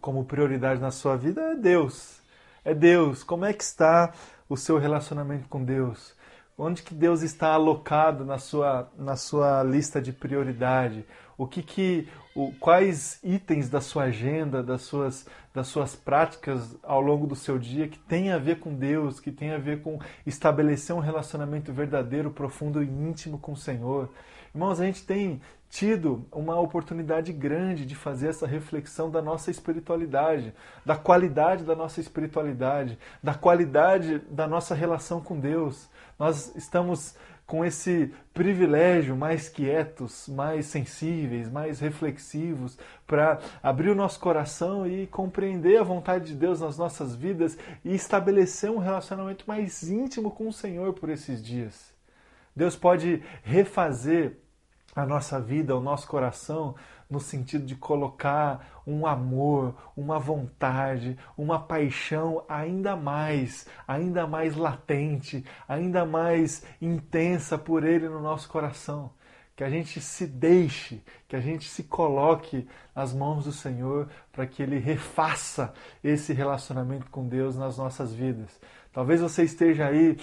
como 0.00 0.24
prioridade 0.24 0.80
na 0.80 0.90
sua 0.90 1.16
vida 1.16 1.40
é 1.52 1.54
Deus. 1.54 2.20
É 2.64 2.74
Deus. 2.74 3.22
Como 3.22 3.44
é 3.44 3.52
que 3.52 3.62
está 3.62 4.12
o 4.48 4.56
seu 4.56 4.78
relacionamento 4.78 5.48
com 5.48 5.62
Deus? 5.62 6.14
Onde 6.58 6.82
que 6.82 6.94
Deus 6.94 7.20
está 7.20 7.48
alocado 7.52 8.24
na 8.24 8.38
sua, 8.38 8.90
na 8.96 9.16
sua 9.16 9.62
lista 9.62 10.00
de 10.00 10.12
prioridade? 10.12 11.04
O 11.36 11.46
que 11.46 11.62
que, 11.62 12.08
o, 12.34 12.50
quais 12.58 13.20
itens 13.22 13.68
da 13.68 13.80
sua 13.82 14.04
agenda, 14.04 14.62
das 14.62 14.80
suas, 14.80 15.26
das 15.52 15.66
suas 15.66 15.94
práticas 15.94 16.74
ao 16.82 17.02
longo 17.02 17.26
do 17.26 17.36
seu 17.36 17.58
dia 17.58 17.86
que 17.86 17.98
tem 17.98 18.32
a 18.32 18.38
ver 18.38 18.58
com 18.58 18.72
Deus, 18.74 19.20
que 19.20 19.30
tem 19.30 19.52
a 19.52 19.58
ver 19.58 19.82
com 19.82 19.98
estabelecer 20.24 20.96
um 20.96 21.00
relacionamento 21.00 21.74
verdadeiro, 21.74 22.30
profundo 22.30 22.82
e 22.82 22.86
íntimo 22.86 23.38
com 23.38 23.52
o 23.52 23.56
Senhor? 23.56 24.08
Irmãos, 24.54 24.80
a 24.80 24.86
gente 24.86 25.04
tem 25.04 25.42
tido 25.68 26.26
uma 26.32 26.58
oportunidade 26.58 27.32
grande 27.32 27.84
de 27.84 27.94
fazer 27.94 28.28
essa 28.28 28.46
reflexão 28.46 29.10
da 29.10 29.20
nossa 29.20 29.50
espiritualidade, 29.50 30.54
da 30.84 30.96
qualidade 30.96 31.64
da 31.64 31.74
nossa 31.74 32.00
espiritualidade, 32.00 32.98
da 33.22 33.34
qualidade 33.34 34.18
da 34.30 34.46
nossa 34.46 34.74
relação 34.74 35.20
com 35.20 35.38
Deus. 35.38 35.88
Nós 36.18 36.54
estamos 36.56 37.16
com 37.46 37.64
esse 37.64 38.12
privilégio 38.34 39.16
mais 39.16 39.48
quietos, 39.48 40.28
mais 40.28 40.66
sensíveis, 40.66 41.48
mais 41.48 41.78
reflexivos, 41.78 42.76
para 43.06 43.38
abrir 43.62 43.90
o 43.90 43.94
nosso 43.94 44.18
coração 44.18 44.86
e 44.86 45.06
compreender 45.06 45.78
a 45.78 45.84
vontade 45.84 46.26
de 46.26 46.34
Deus 46.34 46.60
nas 46.60 46.76
nossas 46.76 47.14
vidas 47.14 47.56
e 47.84 47.94
estabelecer 47.94 48.70
um 48.70 48.78
relacionamento 48.78 49.44
mais 49.46 49.84
íntimo 49.84 50.30
com 50.30 50.48
o 50.48 50.52
Senhor 50.52 50.92
por 50.94 51.08
esses 51.08 51.42
dias. 51.42 51.94
Deus 52.54 52.74
pode 52.74 53.22
refazer 53.44 54.38
a 54.96 55.04
nossa 55.04 55.38
vida, 55.38 55.76
o 55.76 55.80
nosso 55.80 56.08
coração, 56.08 56.74
no 57.08 57.20
sentido 57.20 57.66
de 57.66 57.76
colocar 57.76 58.82
um 58.86 59.06
amor, 59.06 59.74
uma 59.94 60.18
vontade, 60.18 61.18
uma 61.36 61.60
paixão 61.60 62.42
ainda 62.48 62.96
mais, 62.96 63.66
ainda 63.86 64.26
mais 64.26 64.56
latente, 64.56 65.44
ainda 65.68 66.06
mais 66.06 66.64
intensa 66.80 67.58
por 67.58 67.84
Ele 67.84 68.08
no 68.08 68.22
nosso 68.22 68.48
coração. 68.48 69.12
Que 69.54 69.64
a 69.64 69.70
gente 69.70 70.00
se 70.00 70.26
deixe, 70.26 71.02
que 71.28 71.36
a 71.36 71.40
gente 71.40 71.68
se 71.68 71.84
coloque 71.84 72.66
nas 72.94 73.12
mãos 73.12 73.44
do 73.44 73.52
Senhor 73.52 74.08
para 74.32 74.46
que 74.46 74.62
Ele 74.62 74.78
refaça 74.78 75.74
esse 76.02 76.32
relacionamento 76.32 77.10
com 77.10 77.28
Deus 77.28 77.56
nas 77.56 77.76
nossas 77.76 78.14
vidas. 78.14 78.58
Talvez 78.92 79.20
você 79.20 79.44
esteja 79.44 79.88
aí 79.88 80.18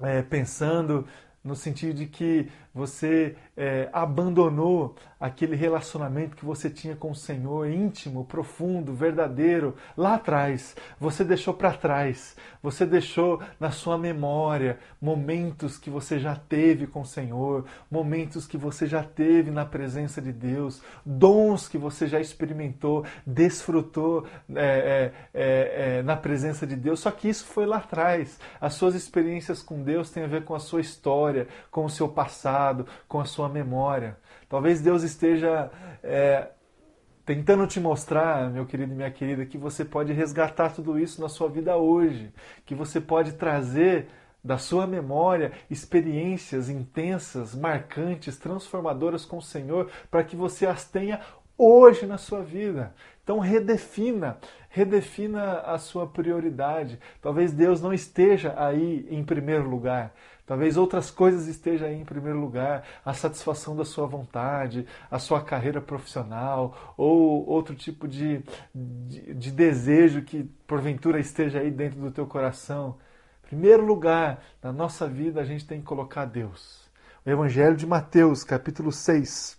é, 0.00 0.22
pensando 0.22 1.06
no 1.42 1.54
sentido 1.54 1.94
de 1.94 2.06
que 2.06 2.50
você 2.74 3.36
é, 3.56 3.88
abandonou 3.92 4.96
aquele 5.20 5.54
relacionamento 5.54 6.36
que 6.36 6.44
você 6.44 6.68
tinha 6.68 6.96
com 6.96 7.12
o 7.12 7.14
Senhor, 7.14 7.70
íntimo, 7.70 8.24
profundo, 8.24 8.92
verdadeiro, 8.92 9.76
lá 9.96 10.16
atrás. 10.16 10.76
Você 10.98 11.24
deixou 11.24 11.54
para 11.54 11.72
trás, 11.72 12.36
você 12.60 12.84
deixou 12.84 13.40
na 13.60 13.70
sua 13.70 13.96
memória 13.96 14.78
momentos 15.00 15.78
que 15.78 15.88
você 15.88 16.18
já 16.18 16.34
teve 16.34 16.86
com 16.86 17.02
o 17.02 17.06
Senhor, 17.06 17.64
momentos 17.88 18.46
que 18.46 18.58
você 18.58 18.86
já 18.86 19.04
teve 19.04 19.50
na 19.52 19.64
presença 19.64 20.20
de 20.20 20.32
Deus, 20.32 20.82
dons 21.06 21.68
que 21.68 21.78
você 21.78 22.08
já 22.08 22.20
experimentou, 22.20 23.04
desfrutou 23.24 24.26
é, 24.54 25.12
é, 25.32 25.40
é, 25.40 25.98
é 25.98 26.02
na 26.02 26.16
presença 26.16 26.66
de 26.66 26.74
Deus. 26.74 27.00
Só 27.00 27.10
que 27.12 27.28
isso 27.28 27.46
foi 27.46 27.66
lá 27.66 27.76
atrás. 27.76 28.38
As 28.60 28.74
suas 28.74 28.94
experiências 28.96 29.62
com 29.62 29.82
Deus 29.82 30.10
têm 30.10 30.24
a 30.24 30.26
ver 30.28 30.44
com 30.44 30.54
a 30.54 30.60
sua 30.60 30.80
história, 30.80 31.46
com 31.70 31.84
o 31.84 31.90
seu 31.90 32.08
passado 32.08 32.63
passado, 32.64 32.86
com 33.06 33.20
a 33.20 33.24
sua 33.24 33.48
memória. 33.48 34.16
Talvez 34.48 34.80
Deus 34.80 35.02
esteja 35.02 35.70
é, 36.02 36.48
tentando 37.24 37.66
te 37.66 37.78
mostrar, 37.78 38.50
meu 38.50 38.64
querido 38.64 38.92
e 38.92 38.96
minha 38.96 39.10
querida, 39.10 39.44
que 39.44 39.58
você 39.58 39.84
pode 39.84 40.12
resgatar 40.12 40.70
tudo 40.72 40.98
isso 40.98 41.20
na 41.20 41.28
sua 41.28 41.48
vida 41.48 41.76
hoje, 41.76 42.32
que 42.64 42.74
você 42.74 43.00
pode 43.00 43.32
trazer 43.32 44.08
da 44.42 44.58
sua 44.58 44.86
memória 44.86 45.52
experiências 45.70 46.68
intensas, 46.68 47.54
marcantes, 47.54 48.36
transformadoras 48.36 49.24
com 49.24 49.38
o 49.38 49.42
Senhor, 49.42 49.90
para 50.10 50.22
que 50.22 50.36
você 50.36 50.66
as 50.66 50.86
tenha 50.86 51.20
hoje 51.56 52.06
na 52.06 52.18
sua 52.18 52.42
vida. 52.42 52.94
Então 53.22 53.38
redefina, 53.38 54.36
redefina 54.74 55.60
a 55.60 55.78
sua 55.78 56.04
prioridade. 56.04 56.98
Talvez 57.22 57.52
Deus 57.52 57.80
não 57.80 57.92
esteja 57.92 58.52
aí 58.56 59.06
em 59.08 59.22
primeiro 59.22 59.68
lugar. 59.68 60.12
Talvez 60.44 60.76
outras 60.76 61.12
coisas 61.12 61.46
estejam 61.46 61.86
aí 61.86 61.94
em 61.94 62.04
primeiro 62.04 62.40
lugar, 62.40 62.84
a 63.04 63.14
satisfação 63.14 63.76
da 63.76 63.84
sua 63.84 64.06
vontade, 64.06 64.84
a 65.08 65.18
sua 65.20 65.40
carreira 65.40 65.80
profissional 65.80 66.94
ou 66.96 67.48
outro 67.48 67.74
tipo 67.76 68.08
de, 68.08 68.42
de, 68.74 69.32
de 69.34 69.52
desejo 69.52 70.22
que 70.22 70.42
porventura 70.66 71.20
esteja 71.20 71.60
aí 71.60 71.70
dentro 71.70 72.00
do 72.00 72.10
teu 72.10 72.26
coração. 72.26 72.98
Em 73.44 73.46
primeiro 73.46 73.86
lugar, 73.86 74.42
na 74.60 74.72
nossa 74.72 75.06
vida, 75.06 75.40
a 75.40 75.44
gente 75.44 75.64
tem 75.64 75.78
que 75.78 75.86
colocar 75.86 76.24
Deus. 76.24 76.90
O 77.24 77.30
Evangelho 77.30 77.76
de 77.76 77.86
Mateus, 77.86 78.42
capítulo 78.42 78.90
6, 78.90 79.56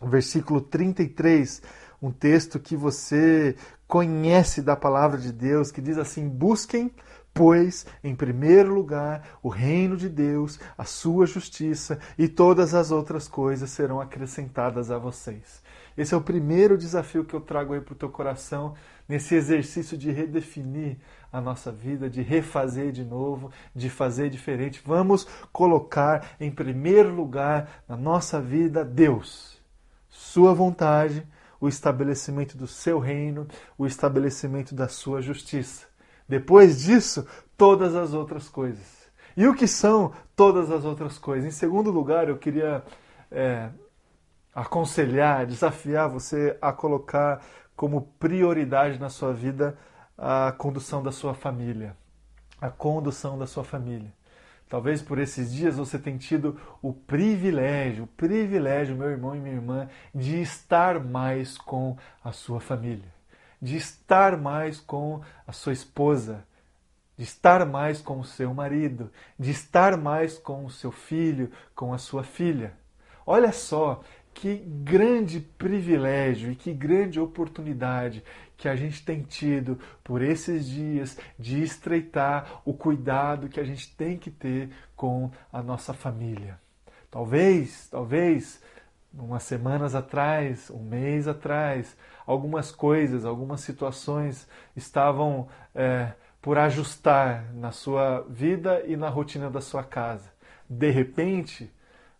versículo 0.00 0.60
33, 0.60 1.62
um 2.00 2.10
texto 2.10 2.58
que 2.58 2.74
você 2.74 3.54
conhece 3.92 4.62
da 4.62 4.74
palavra 4.74 5.18
de 5.18 5.30
Deus, 5.30 5.70
que 5.70 5.82
diz 5.82 5.98
assim: 5.98 6.26
busquem 6.26 6.90
Pois, 7.34 7.84
em 8.02 8.14
primeiro 8.14 8.72
lugar, 8.72 9.38
o 9.42 9.50
reino 9.50 9.98
de 9.98 10.08
Deus, 10.08 10.58
a 10.78 10.84
sua 10.84 11.26
justiça 11.26 11.98
e 12.16 12.26
todas 12.26 12.74
as 12.74 12.90
outras 12.90 13.28
coisas 13.28 13.68
serão 13.68 14.00
acrescentadas 14.00 14.90
a 14.90 14.96
vocês. 14.96 15.62
Esse 15.94 16.14
é 16.14 16.16
o 16.16 16.22
primeiro 16.22 16.78
desafio 16.78 17.24
que 17.24 17.34
eu 17.34 17.40
trago 17.40 17.74
aí 17.74 17.82
para 17.82 17.92
o 17.92 17.96
teu 17.96 18.08
coração, 18.08 18.74
nesse 19.06 19.34
exercício 19.34 19.96
de 19.96 20.10
redefinir 20.10 20.96
a 21.30 21.38
nossa 21.38 21.70
vida, 21.70 22.08
de 22.08 22.22
refazer 22.22 22.92
de 22.92 23.04
novo, 23.04 23.50
de 23.74 23.90
fazer 23.90 24.30
diferente. 24.30 24.82
Vamos 24.84 25.26
colocar 25.52 26.34
em 26.40 26.50
primeiro 26.50 27.14
lugar 27.14 27.82
na 27.86 27.96
nossa 27.96 28.40
vida 28.40 28.84
Deus, 28.84 29.60
Sua 30.08 30.54
vontade, 30.54 31.26
o 31.62 31.68
estabelecimento 31.68 32.58
do 32.58 32.66
seu 32.66 32.98
reino, 32.98 33.46
o 33.78 33.86
estabelecimento 33.86 34.74
da 34.74 34.88
sua 34.88 35.22
justiça. 35.22 35.86
Depois 36.28 36.82
disso, 36.82 37.24
todas 37.56 37.94
as 37.94 38.12
outras 38.12 38.48
coisas. 38.48 39.08
E 39.36 39.46
o 39.46 39.54
que 39.54 39.68
são 39.68 40.12
todas 40.34 40.72
as 40.72 40.84
outras 40.84 41.18
coisas? 41.18 41.46
Em 41.46 41.56
segundo 41.56 41.88
lugar, 41.92 42.28
eu 42.28 42.36
queria 42.36 42.82
é, 43.30 43.70
aconselhar, 44.52 45.46
desafiar 45.46 46.08
você 46.08 46.58
a 46.60 46.72
colocar 46.72 47.40
como 47.76 48.12
prioridade 48.18 48.98
na 48.98 49.08
sua 49.08 49.32
vida 49.32 49.78
a 50.18 50.50
condução 50.50 51.00
da 51.00 51.12
sua 51.12 51.32
família. 51.32 51.96
A 52.60 52.70
condução 52.70 53.38
da 53.38 53.46
sua 53.46 53.62
família. 53.62 54.12
Talvez 54.72 55.02
por 55.02 55.18
esses 55.18 55.52
dias 55.52 55.76
você 55.76 55.98
tenha 55.98 56.16
tido 56.16 56.58
o 56.80 56.92
privilégio, 56.92 58.04
o 58.04 58.06
privilégio, 58.06 58.96
meu 58.96 59.10
irmão 59.10 59.36
e 59.36 59.40
minha 59.40 59.54
irmã, 59.54 59.88
de 60.14 60.40
estar 60.40 60.98
mais 60.98 61.58
com 61.58 61.96
a 62.24 62.32
sua 62.32 62.60
família 62.60 63.12
de 63.62 63.76
estar 63.76 64.36
mais 64.36 64.80
com 64.80 65.22
a 65.46 65.52
sua 65.52 65.72
esposa, 65.72 66.44
de 67.16 67.22
estar 67.22 67.64
mais 67.64 68.00
com 68.00 68.18
o 68.18 68.24
seu 68.24 68.52
marido, 68.52 69.08
de 69.38 69.52
estar 69.52 69.96
mais 69.96 70.36
com 70.36 70.64
o 70.64 70.70
seu 70.70 70.90
filho, 70.90 71.48
com 71.72 71.94
a 71.94 71.98
sua 71.98 72.24
filha. 72.24 72.74
Olha 73.24 73.52
só 73.52 74.02
que 74.34 74.56
grande 74.56 75.40
privilégio 75.40 76.50
e 76.50 76.56
que 76.56 76.72
grande 76.72 77.20
oportunidade 77.20 78.22
que 78.56 78.68
a 78.68 78.76
gente 78.76 79.04
tem 79.04 79.22
tido 79.22 79.78
por 80.04 80.22
esses 80.22 80.66
dias 80.68 81.18
de 81.38 81.62
estreitar 81.62 82.62
o 82.64 82.72
cuidado 82.72 83.48
que 83.48 83.58
a 83.58 83.64
gente 83.64 83.94
tem 83.96 84.16
que 84.16 84.30
ter 84.30 84.70
com 84.94 85.30
a 85.52 85.62
nossa 85.62 85.92
família. 85.92 86.60
Talvez, 87.10 87.88
talvez, 87.90 88.62
umas 89.12 89.42
semanas 89.42 89.94
atrás, 89.94 90.70
um 90.70 90.82
mês 90.82 91.28
atrás, 91.28 91.96
algumas 92.26 92.70
coisas, 92.70 93.24
algumas 93.24 93.60
situações 93.60 94.48
estavam 94.76 95.48
é, 95.74 96.12
por 96.40 96.56
ajustar 96.56 97.52
na 97.54 97.70
sua 97.70 98.24
vida 98.28 98.82
e 98.86 98.96
na 98.96 99.08
rotina 99.08 99.50
da 99.50 99.60
sua 99.60 99.84
casa. 99.84 100.32
De 100.68 100.90
repente, 100.90 101.70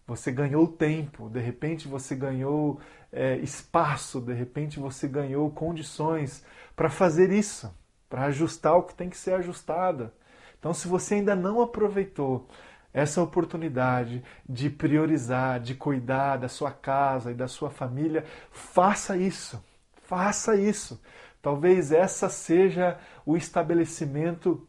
você 0.07 0.33
ganhou 0.33 0.67
tempo, 0.67 1.29
de 1.29 1.41
repente 1.41 1.87
você 1.89 2.15
ganhou 2.15 2.81
é, 3.13 3.37
espaço, 3.37 4.21
de 4.21 4.33
repente 4.33 4.81
você 4.81 5.07
ganhou 5.07 5.51
condições 5.51 6.45
para 6.75 6.91
fazer 6.91 7.31
isso, 7.31 7.73
para 8.09 8.25
ajustar 8.25 8.77
o 8.77 8.83
que 8.83 8.95
tem 8.95 9.09
que 9.09 9.17
ser 9.17 9.35
ajustado. 9.35 10.11
Então, 10.59 10.73
se 10.73 10.87
você 10.87 11.15
ainda 11.17 11.35
não 11.35 11.61
aproveitou 11.61 12.49
essa 12.93 13.23
oportunidade 13.23 14.23
de 14.49 14.69
priorizar, 14.69 15.59
de 15.61 15.75
cuidar 15.75 16.37
da 16.37 16.49
sua 16.49 16.71
casa 16.71 17.31
e 17.31 17.35
da 17.35 17.49
sua 17.49 17.71
família, 17.71 18.25
faça 18.51 19.17
isso. 19.17 19.63
Faça 20.03 20.55
isso. 20.57 21.01
Talvez 21.41 21.91
essa 21.91 22.29
seja 22.29 22.99
o 23.25 23.37
estabelecimento 23.37 24.67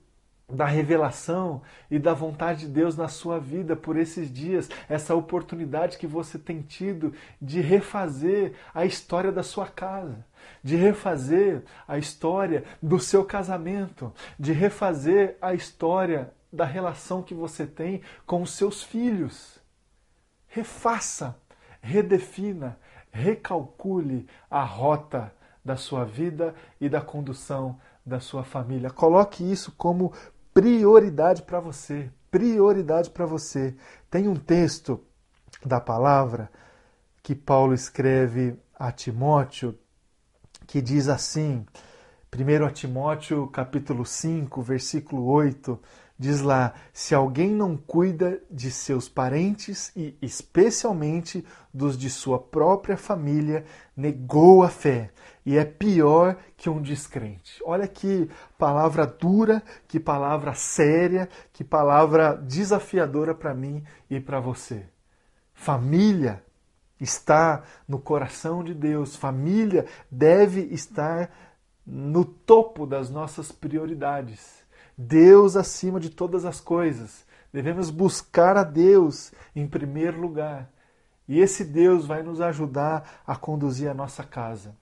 da 0.53 0.65
revelação 0.65 1.61
e 1.89 1.97
da 1.97 2.13
vontade 2.13 2.61
de 2.61 2.67
Deus 2.67 2.95
na 2.95 3.07
sua 3.07 3.39
vida 3.39 3.75
por 3.75 3.97
esses 3.97 4.31
dias, 4.31 4.69
essa 4.87 5.15
oportunidade 5.15 5.97
que 5.97 6.07
você 6.07 6.37
tem 6.37 6.61
tido 6.61 7.13
de 7.41 7.59
refazer 7.59 8.53
a 8.73 8.85
história 8.85 9.31
da 9.31 9.43
sua 9.43 9.67
casa, 9.67 10.25
de 10.63 10.75
refazer 10.75 11.63
a 11.87 11.97
história 11.97 12.63
do 12.81 12.99
seu 12.99 13.25
casamento, 13.25 14.13
de 14.39 14.53
refazer 14.53 15.37
a 15.41 15.53
história 15.53 16.31
da 16.51 16.65
relação 16.65 17.23
que 17.23 17.33
você 17.33 17.65
tem 17.65 18.01
com 18.25 18.43
os 18.43 18.51
seus 18.51 18.83
filhos. 18.83 19.59
Refaça, 20.47 21.35
redefina, 21.81 22.77
recalcule 23.11 24.27
a 24.49 24.63
rota 24.63 25.33
da 25.65 25.75
sua 25.75 26.05
vida 26.05 26.53
e 26.79 26.87
da 26.87 27.01
condução 27.01 27.79
da 28.05 28.19
sua 28.19 28.43
família. 28.43 28.89
Coloque 28.89 29.49
isso 29.49 29.71
como 29.77 30.13
prioridade 30.53 31.41
para 31.43 31.59
você. 31.59 32.09
Prioridade 32.29 33.09
para 33.09 33.25
você. 33.25 33.75
Tem 34.09 34.27
um 34.27 34.35
texto 34.35 35.03
da 35.65 35.79
palavra 35.79 36.51
que 37.21 37.35
Paulo 37.35 37.73
escreve 37.73 38.55
a 38.77 38.91
Timóteo 38.91 39.77
que 40.67 40.81
diz 40.81 41.07
assim: 41.07 41.65
1 42.33 42.73
Timóteo 42.73 43.47
capítulo 43.47 44.05
5, 44.05 44.61
versículo 44.61 45.25
8, 45.25 45.79
diz 46.23 46.39
lá: 46.39 46.73
se 46.93 47.13
alguém 47.13 47.51
não 47.51 47.75
cuida 47.75 48.41
de 48.49 48.71
seus 48.71 49.09
parentes 49.09 49.91
e 49.93 50.17
especialmente 50.21 51.45
dos 51.73 51.97
de 51.97 52.09
sua 52.09 52.39
própria 52.39 52.95
família, 52.95 53.65
negou 53.95 54.63
a 54.63 54.69
fé 54.69 55.11
e 55.45 55.57
é 55.57 55.65
pior 55.65 56.37
que 56.55 56.69
um 56.69 56.81
descrente. 56.81 57.61
Olha 57.65 57.89
que 57.89 58.29
palavra 58.57 59.05
dura, 59.05 59.61
que 59.85 59.99
palavra 59.99 60.53
séria, 60.53 61.27
que 61.51 61.61
palavra 61.61 62.35
desafiadora 62.35 63.35
para 63.35 63.53
mim 63.53 63.83
e 64.09 64.17
para 64.21 64.39
você. 64.39 64.85
Família 65.53 66.41
está 67.01 67.63
no 67.85 67.99
coração 67.99 68.63
de 68.63 68.73
Deus, 68.73 69.17
família 69.17 69.85
deve 70.09 70.61
estar 70.71 71.29
no 71.85 72.23
topo 72.23 72.85
das 72.85 73.09
nossas 73.09 73.51
prioridades. 73.51 74.62
Deus 74.97 75.55
acima 75.55 75.99
de 75.99 76.09
todas 76.09 76.45
as 76.45 76.59
coisas. 76.59 77.25
Devemos 77.51 77.89
buscar 77.89 78.57
a 78.57 78.63
Deus 78.63 79.31
em 79.55 79.67
primeiro 79.67 80.19
lugar. 80.19 80.69
E 81.27 81.39
esse 81.39 81.63
Deus 81.63 82.05
vai 82.05 82.21
nos 82.21 82.41
ajudar 82.41 83.21
a 83.25 83.35
conduzir 83.35 83.89
a 83.89 83.93
nossa 83.93 84.23
casa, 84.23 84.75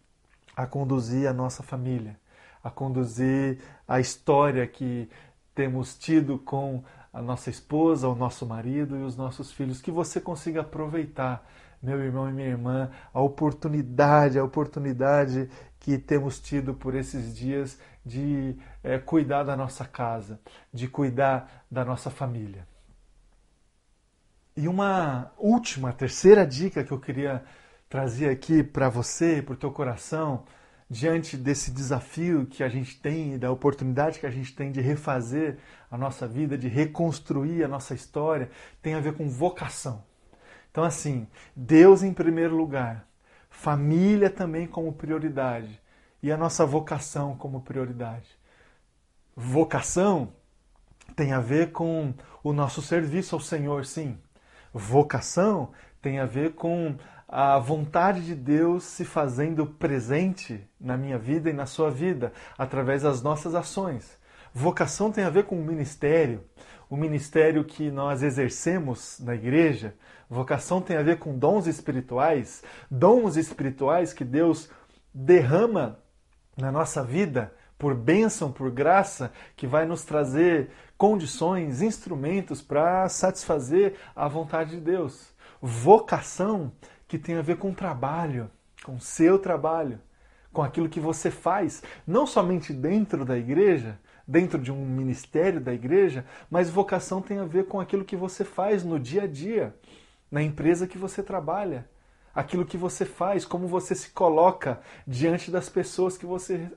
a 0.55 0.65
conduzir 0.65 1.27
a 1.27 1.33
nossa 1.33 1.61
família, 1.61 2.19
a 2.63 2.69
conduzir 2.69 3.59
a 3.87 3.99
história 3.99 4.65
que 4.65 5.09
temos 5.53 5.97
tido 5.97 6.39
com 6.39 6.83
a 7.13 7.21
nossa 7.21 7.49
esposa, 7.49 8.07
o 8.07 8.15
nosso 8.15 8.45
marido 8.45 8.97
e 8.97 9.03
os 9.03 9.15
nossos 9.15 9.51
filhos. 9.51 9.81
Que 9.81 9.91
você 9.91 10.19
consiga 10.19 10.61
aproveitar, 10.61 11.45
meu 11.81 11.99
irmão 12.01 12.29
e 12.29 12.33
minha 12.33 12.47
irmã, 12.47 12.89
a 13.13 13.21
oportunidade, 13.21 14.39
a 14.39 14.43
oportunidade 14.43 15.49
que 15.79 15.97
temos 15.97 16.39
tido 16.39 16.73
por 16.73 16.95
esses 16.95 17.35
dias 17.35 17.77
de 18.05 18.55
é, 18.83 18.97
cuidar 18.97 19.43
da 19.43 19.55
nossa 19.55 19.85
casa, 19.85 20.39
de 20.73 20.87
cuidar 20.87 21.65
da 21.69 21.85
nossa 21.85 22.09
família. 22.09 22.67
E 24.55 24.67
uma 24.67 25.31
última, 25.37 25.93
terceira 25.93 26.45
dica 26.45 26.83
que 26.83 26.91
eu 26.91 26.99
queria 26.99 27.43
trazer 27.87 28.29
aqui 28.29 28.63
para 28.63 28.89
você, 28.89 29.41
para 29.41 29.53
o 29.53 29.57
teu 29.57 29.71
coração, 29.71 30.43
diante 30.89 31.37
desse 31.37 31.71
desafio 31.71 32.45
que 32.45 32.63
a 32.63 32.67
gente 32.67 32.99
tem, 32.99 33.37
da 33.37 33.49
oportunidade 33.49 34.19
que 34.19 34.25
a 34.25 34.29
gente 34.29 34.53
tem 34.53 34.71
de 34.73 34.81
refazer 34.81 35.57
a 35.89 35.97
nossa 35.97 36.27
vida, 36.27 36.57
de 36.57 36.67
reconstruir 36.67 37.63
a 37.63 37.67
nossa 37.67 37.93
história, 37.93 38.49
tem 38.81 38.93
a 38.93 38.99
ver 38.99 39.13
com 39.13 39.29
vocação. 39.29 40.03
Então, 40.69 40.83
assim, 40.83 41.27
Deus 41.55 42.03
em 42.03 42.13
primeiro 42.13 42.55
lugar, 42.55 43.07
família 43.49 44.29
também 44.29 44.67
como 44.67 44.91
prioridade 44.91 45.81
e 46.21 46.31
a 46.31 46.37
nossa 46.37 46.65
vocação 46.65 47.37
como 47.37 47.61
prioridade. 47.61 48.40
Vocação 49.43 50.33
tem 51.15 51.33
a 51.33 51.39
ver 51.39 51.71
com 51.71 52.13
o 52.43 52.53
nosso 52.53 52.79
serviço 52.79 53.33
ao 53.33 53.41
Senhor, 53.41 53.85
sim. 53.85 54.15
Vocação 54.71 55.71
tem 55.99 56.19
a 56.19 56.27
ver 56.27 56.53
com 56.53 56.95
a 57.27 57.57
vontade 57.57 58.23
de 58.23 58.35
Deus 58.35 58.83
se 58.83 59.03
fazendo 59.03 59.65
presente 59.65 60.63
na 60.79 60.95
minha 60.95 61.17
vida 61.17 61.49
e 61.49 61.53
na 61.53 61.65
sua 61.65 61.89
vida, 61.89 62.31
através 62.55 63.01
das 63.01 63.23
nossas 63.23 63.55
ações. 63.55 64.15
Vocação 64.53 65.11
tem 65.11 65.23
a 65.23 65.29
ver 65.31 65.45
com 65.45 65.59
o 65.59 65.65
ministério, 65.65 66.43
o 66.87 66.95
ministério 66.95 67.63
que 67.65 67.89
nós 67.89 68.21
exercemos 68.21 69.19
na 69.19 69.33
igreja. 69.33 69.95
Vocação 70.29 70.79
tem 70.79 70.97
a 70.97 71.01
ver 71.03 71.17
com 71.17 71.35
dons 71.35 71.65
espirituais, 71.65 72.61
dons 72.91 73.37
espirituais 73.37 74.13
que 74.13 74.23
Deus 74.23 74.69
derrama 75.11 75.97
na 76.55 76.71
nossa 76.71 77.03
vida, 77.03 77.51
por 77.81 77.95
bênção, 77.95 78.51
por 78.51 78.69
graça, 78.69 79.33
que 79.55 79.65
vai 79.65 79.87
nos 79.87 80.05
trazer 80.05 80.69
condições, 80.99 81.81
instrumentos 81.81 82.61
para 82.61 83.09
satisfazer 83.09 83.95
a 84.15 84.27
vontade 84.27 84.75
de 84.75 84.79
Deus. 84.79 85.33
Vocação 85.59 86.71
que 87.07 87.17
tem 87.17 87.37
a 87.37 87.41
ver 87.41 87.57
com 87.57 87.73
trabalho, 87.73 88.51
com 88.83 88.99
seu 88.99 89.39
trabalho, 89.39 89.99
com 90.53 90.61
aquilo 90.61 90.87
que 90.87 90.99
você 90.99 91.31
faz, 91.31 91.81
não 92.05 92.27
somente 92.27 92.71
dentro 92.71 93.25
da 93.25 93.35
igreja, 93.35 93.99
dentro 94.27 94.59
de 94.59 94.71
um 94.71 94.85
ministério 94.85 95.59
da 95.59 95.73
igreja, 95.73 96.23
mas 96.51 96.69
vocação 96.69 97.19
tem 97.19 97.39
a 97.39 97.45
ver 97.45 97.65
com 97.65 97.79
aquilo 97.79 98.05
que 98.05 98.15
você 98.15 98.45
faz 98.45 98.83
no 98.83 98.99
dia 98.99 99.23
a 99.23 99.27
dia, 99.27 99.75
na 100.29 100.43
empresa 100.43 100.85
que 100.85 100.99
você 100.99 101.23
trabalha, 101.23 101.89
aquilo 102.31 102.63
que 102.63 102.77
você 102.77 103.05
faz, 103.05 103.43
como 103.43 103.67
você 103.67 103.95
se 103.95 104.11
coloca 104.11 104.79
diante 105.07 105.49
das 105.49 105.67
pessoas 105.67 106.15
que 106.15 106.27
você 106.27 106.69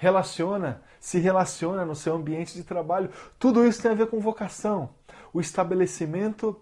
relaciona, 0.00 0.80
se 0.98 1.18
relaciona 1.18 1.84
no 1.84 1.94
seu 1.94 2.14
ambiente 2.14 2.54
de 2.54 2.64
trabalho. 2.64 3.10
Tudo 3.38 3.66
isso 3.66 3.82
tem 3.82 3.90
a 3.90 3.94
ver 3.94 4.06
com 4.06 4.18
vocação. 4.18 4.94
O 5.30 5.42
estabelecimento 5.42 6.58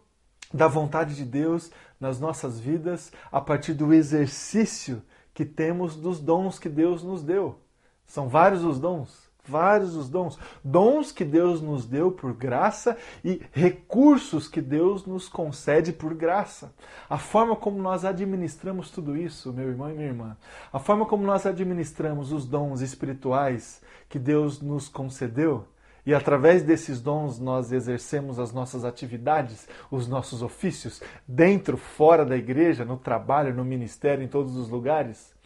da 0.52 0.66
vontade 0.66 1.14
de 1.14 1.24
Deus 1.24 1.70
nas 2.00 2.18
nossas 2.18 2.58
vidas 2.58 3.12
a 3.30 3.40
partir 3.40 3.74
do 3.74 3.94
exercício 3.94 5.00
que 5.32 5.44
temos 5.44 5.94
dos 5.94 6.18
dons 6.18 6.58
que 6.58 6.68
Deus 6.68 7.04
nos 7.04 7.22
deu. 7.22 7.60
São 8.08 8.28
vários 8.28 8.64
os 8.64 8.80
dons 8.80 9.27
vários 9.48 9.96
os 9.96 10.08
dons. 10.08 10.38
Dons 10.62 11.10
que 11.10 11.24
Deus 11.24 11.60
nos 11.60 11.86
deu 11.86 12.12
por 12.12 12.32
graça 12.32 12.96
e 13.24 13.40
recursos 13.52 14.46
que 14.46 14.60
Deus 14.60 15.06
nos 15.06 15.28
concede 15.28 15.92
por 15.92 16.14
graça. 16.14 16.74
A 17.08 17.18
forma 17.18 17.56
como 17.56 17.80
nós 17.80 18.04
administramos 18.04 18.90
tudo 18.90 19.16
isso, 19.16 19.52
meu 19.52 19.68
irmão 19.68 19.90
e 19.90 19.94
minha 19.94 20.08
irmã, 20.08 20.36
a 20.72 20.78
forma 20.78 21.06
como 21.06 21.24
nós 21.24 21.46
administramos 21.46 22.32
os 22.32 22.46
dons 22.46 22.80
espirituais 22.80 23.82
que 24.08 24.18
Deus 24.18 24.60
nos 24.60 24.88
concedeu, 24.88 25.66
e 26.08 26.14
através 26.14 26.62
desses 26.62 27.02
dons 27.02 27.38
nós 27.38 27.70
exercemos 27.70 28.38
as 28.38 28.50
nossas 28.50 28.82
atividades, 28.82 29.68
os 29.90 30.08
nossos 30.08 30.42
ofícios, 30.42 31.02
dentro, 31.26 31.76
fora 31.76 32.24
da 32.24 32.34
igreja, 32.34 32.82
no 32.82 32.96
trabalho, 32.96 33.54
no 33.54 33.62
ministério, 33.62 34.24
em 34.24 34.28
todos 34.28 34.56
os 34.56 34.70
lugares. 34.70 35.36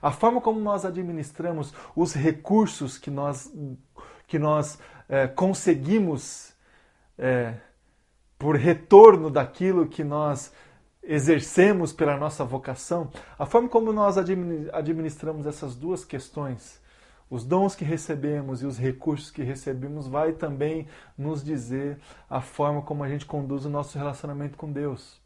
A 0.00 0.10
forma 0.10 0.40
como 0.40 0.60
nós 0.60 0.84
administramos 0.84 1.72
os 1.94 2.14
recursos 2.14 2.98
que 2.98 3.10
nós, 3.10 3.52
que 4.26 4.38
nós 4.38 4.78
é, 5.08 5.26
conseguimos 5.26 6.54
é, 7.18 7.54
por 8.38 8.56
retorno 8.56 9.30
daquilo 9.30 9.86
que 9.86 10.04
nós 10.04 10.52
exercemos 11.02 11.92
pela 11.92 12.16
nossa 12.16 12.44
vocação, 12.44 13.10
a 13.38 13.46
forma 13.46 13.68
como 13.68 13.92
nós 13.92 14.16
administramos 14.18 15.46
essas 15.46 15.74
duas 15.74 16.04
questões, 16.04 16.82
os 17.30 17.44
dons 17.44 17.74
que 17.74 17.84
recebemos 17.84 18.62
e 18.62 18.66
os 18.66 18.78
recursos 18.78 19.30
que 19.30 19.42
recebemos, 19.42 20.08
vai 20.08 20.32
também 20.32 20.86
nos 21.16 21.42
dizer 21.42 21.98
a 22.28 22.40
forma 22.40 22.82
como 22.82 23.02
a 23.02 23.08
gente 23.08 23.26
conduz 23.26 23.64
o 23.64 23.70
nosso 23.70 23.98
relacionamento 23.98 24.56
com 24.56 24.70
Deus. 24.70 25.23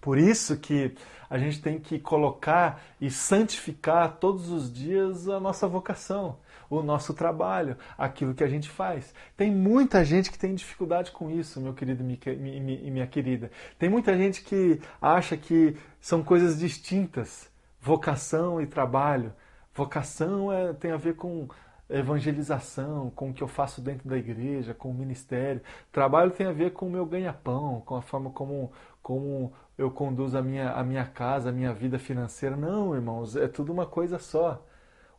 Por 0.00 0.18
isso 0.18 0.56
que 0.58 0.94
a 1.28 1.38
gente 1.38 1.60
tem 1.60 1.78
que 1.78 1.98
colocar 1.98 2.82
e 3.00 3.10
santificar 3.10 4.18
todos 4.18 4.50
os 4.50 4.72
dias 4.72 5.28
a 5.28 5.40
nossa 5.40 5.66
vocação, 5.66 6.36
o 6.68 6.82
nosso 6.82 7.14
trabalho, 7.14 7.76
aquilo 7.96 8.34
que 8.34 8.44
a 8.44 8.48
gente 8.48 8.68
faz. 8.68 9.14
Tem 9.36 9.50
muita 9.50 10.04
gente 10.04 10.30
que 10.30 10.38
tem 10.38 10.54
dificuldade 10.54 11.10
com 11.10 11.30
isso, 11.30 11.60
meu 11.60 11.74
querido 11.74 12.04
e 12.04 12.90
minha 12.90 13.06
querida. 13.06 13.50
Tem 13.78 13.88
muita 13.88 14.16
gente 14.16 14.42
que 14.42 14.80
acha 15.00 15.36
que 15.36 15.76
são 16.00 16.22
coisas 16.22 16.58
distintas, 16.58 17.50
vocação 17.80 18.60
e 18.60 18.66
trabalho. 18.66 19.32
Vocação 19.74 20.52
é, 20.52 20.72
tem 20.72 20.92
a 20.92 20.96
ver 20.96 21.16
com 21.16 21.48
evangelização, 21.88 23.10
com 23.10 23.30
o 23.30 23.34
que 23.34 23.42
eu 23.42 23.48
faço 23.48 23.80
dentro 23.80 24.08
da 24.08 24.16
igreja, 24.16 24.72
com 24.72 24.90
o 24.90 24.94
ministério. 24.94 25.60
Trabalho 25.92 26.30
tem 26.30 26.46
a 26.46 26.52
ver 26.52 26.72
com 26.72 26.86
o 26.86 26.90
meu 26.90 27.04
ganha-pão, 27.04 27.82
com 27.84 27.96
a 27.96 28.02
forma 28.02 28.30
como, 28.30 28.72
como 29.02 29.52
eu 29.76 29.90
conduzo 29.90 30.38
a 30.38 30.42
minha, 30.42 30.70
a 30.72 30.82
minha 30.82 31.04
casa, 31.04 31.50
a 31.50 31.52
minha 31.52 31.72
vida 31.72 31.98
financeira. 31.98 32.56
Não, 32.56 32.94
irmãos, 32.94 33.36
é 33.36 33.46
tudo 33.48 33.72
uma 33.72 33.86
coisa 33.86 34.18
só. 34.18 34.64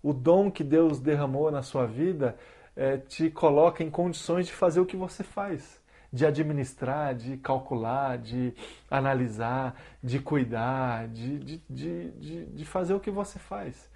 O 0.02 0.14
dom 0.14 0.52
que 0.52 0.64
Deus 0.64 1.00
derramou 1.00 1.52
na 1.52 1.62
sua 1.62 1.86
vida 1.86 2.36
é, 2.76 2.98
te 2.98 3.30
coloca 3.30 3.84
em 3.84 3.90
condições 3.90 4.48
de 4.48 4.54
fazer 4.54 4.80
o 4.80 4.86
que 4.86 4.98
você 4.98 5.24
faz. 5.24 5.82
De 6.12 6.26
administrar, 6.26 7.14
de 7.14 7.38
calcular, 7.38 8.18
de 8.18 8.54
analisar, 8.90 9.76
de 10.02 10.20
cuidar, 10.20 11.08
de, 11.10 11.40
de, 11.40 11.64
de, 11.70 12.12
de, 12.12 12.46
de 12.46 12.66
fazer 12.66 12.94
o 12.94 13.00
que 13.00 13.12
você 13.12 13.38
faz. 13.38 13.90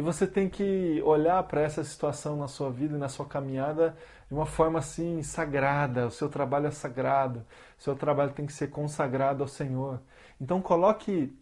E 0.00 0.02
você 0.02 0.26
tem 0.26 0.48
que 0.48 1.02
olhar 1.04 1.42
para 1.42 1.60
essa 1.60 1.84
situação 1.84 2.34
na 2.34 2.48
sua 2.48 2.70
vida 2.70 2.96
e 2.96 2.98
na 2.98 3.10
sua 3.10 3.26
caminhada 3.26 3.94
de 4.28 4.34
uma 4.34 4.46
forma 4.46 4.78
assim 4.78 5.22
sagrada. 5.22 6.06
O 6.06 6.10
seu 6.10 6.26
trabalho 6.26 6.68
é 6.68 6.70
sagrado, 6.70 7.44
o 7.78 7.82
seu 7.82 7.94
trabalho 7.94 8.32
tem 8.32 8.46
que 8.46 8.52
ser 8.54 8.68
consagrado 8.68 9.42
ao 9.42 9.46
Senhor. 9.46 10.00
Então 10.40 10.62
coloque 10.62 11.36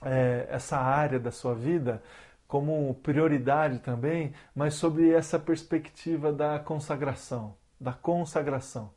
é, 0.00 0.46
essa 0.48 0.78
área 0.78 1.18
da 1.18 1.32
sua 1.32 1.56
vida 1.56 2.00
como 2.46 2.94
prioridade 3.02 3.80
também, 3.80 4.32
mas 4.54 4.74
sobre 4.74 5.10
essa 5.10 5.36
perspectiva 5.36 6.32
da 6.32 6.56
consagração, 6.60 7.56
da 7.80 7.92
consagração. 7.92 8.92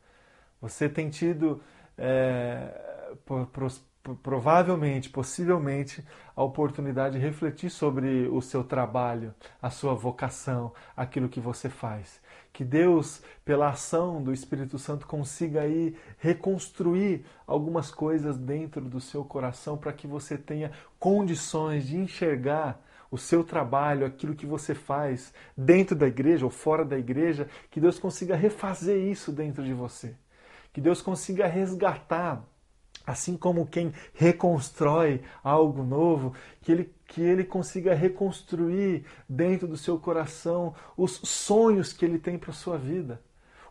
Você 0.62 0.88
tem 0.88 1.10
tido 1.10 1.60
é, 1.98 3.10
provavelmente, 4.24 5.10
possivelmente, 5.10 6.04
a 6.36 6.44
oportunidade 6.44 7.20
de 7.20 7.24
refletir 7.24 7.70
sobre 7.70 8.28
o 8.28 8.42
seu 8.42 8.64
trabalho, 8.64 9.34
a 9.62 9.70
sua 9.70 9.94
vocação, 9.94 10.74
aquilo 10.96 11.30
que 11.30 11.40
você 11.40 11.70
faz. 11.70 12.20
Que 12.52 12.66
Deus, 12.66 13.22
pela 13.46 13.70
ação 13.70 14.22
do 14.22 14.34
Espírito 14.34 14.78
Santo, 14.78 15.08
consiga 15.08 15.62
aí 15.62 15.96
reconstruir 16.18 17.26
algumas 17.48 17.92
coisas 17.92 18.38
dentro 18.38 18.82
do 18.82 19.00
seu 19.00 19.24
coração 19.24 19.78
para 19.78 19.94
que 19.94 20.08
você 20.08 20.38
tenha 20.38 20.72
condições 21.00 21.88
de 21.88 21.98
enxergar 21.98 22.82
o 23.10 23.18
seu 23.18 23.44
trabalho, 23.44 24.06
aquilo 24.06 24.36
que 24.36 24.46
você 24.46 24.74
faz 24.74 25.34
dentro 25.56 25.96
da 25.96 26.08
igreja 26.08 26.46
ou 26.46 26.52
fora 26.52 26.84
da 26.84 26.98
igreja, 26.98 27.48
que 27.70 27.80
Deus 27.80 28.00
consiga 28.00 28.36
refazer 28.36 28.98
isso 28.98 29.32
dentro 29.32 29.64
de 29.64 29.74
você. 29.74 30.16
Que 30.74 30.80
Deus 30.80 31.02
consiga 31.02 31.46
resgatar 31.46 32.42
assim 33.06 33.36
como 33.36 33.66
quem 33.66 33.94
reconstrói 34.14 35.22
algo 35.44 35.84
novo, 35.84 36.34
que 36.62 36.72
ele, 36.72 36.94
que 37.08 37.22
ele 37.22 37.44
consiga 37.44 37.94
reconstruir 37.94 39.06
dentro 39.28 39.68
do 39.68 39.78
seu 39.78 39.98
coração 39.98 40.74
os 40.96 41.20
sonhos 41.24 41.94
que 41.94 42.06
ele 42.06 42.20
tem 42.20 42.38
para 42.38 42.52
a 42.52 42.54
sua 42.54 42.78
vida, 42.78 43.22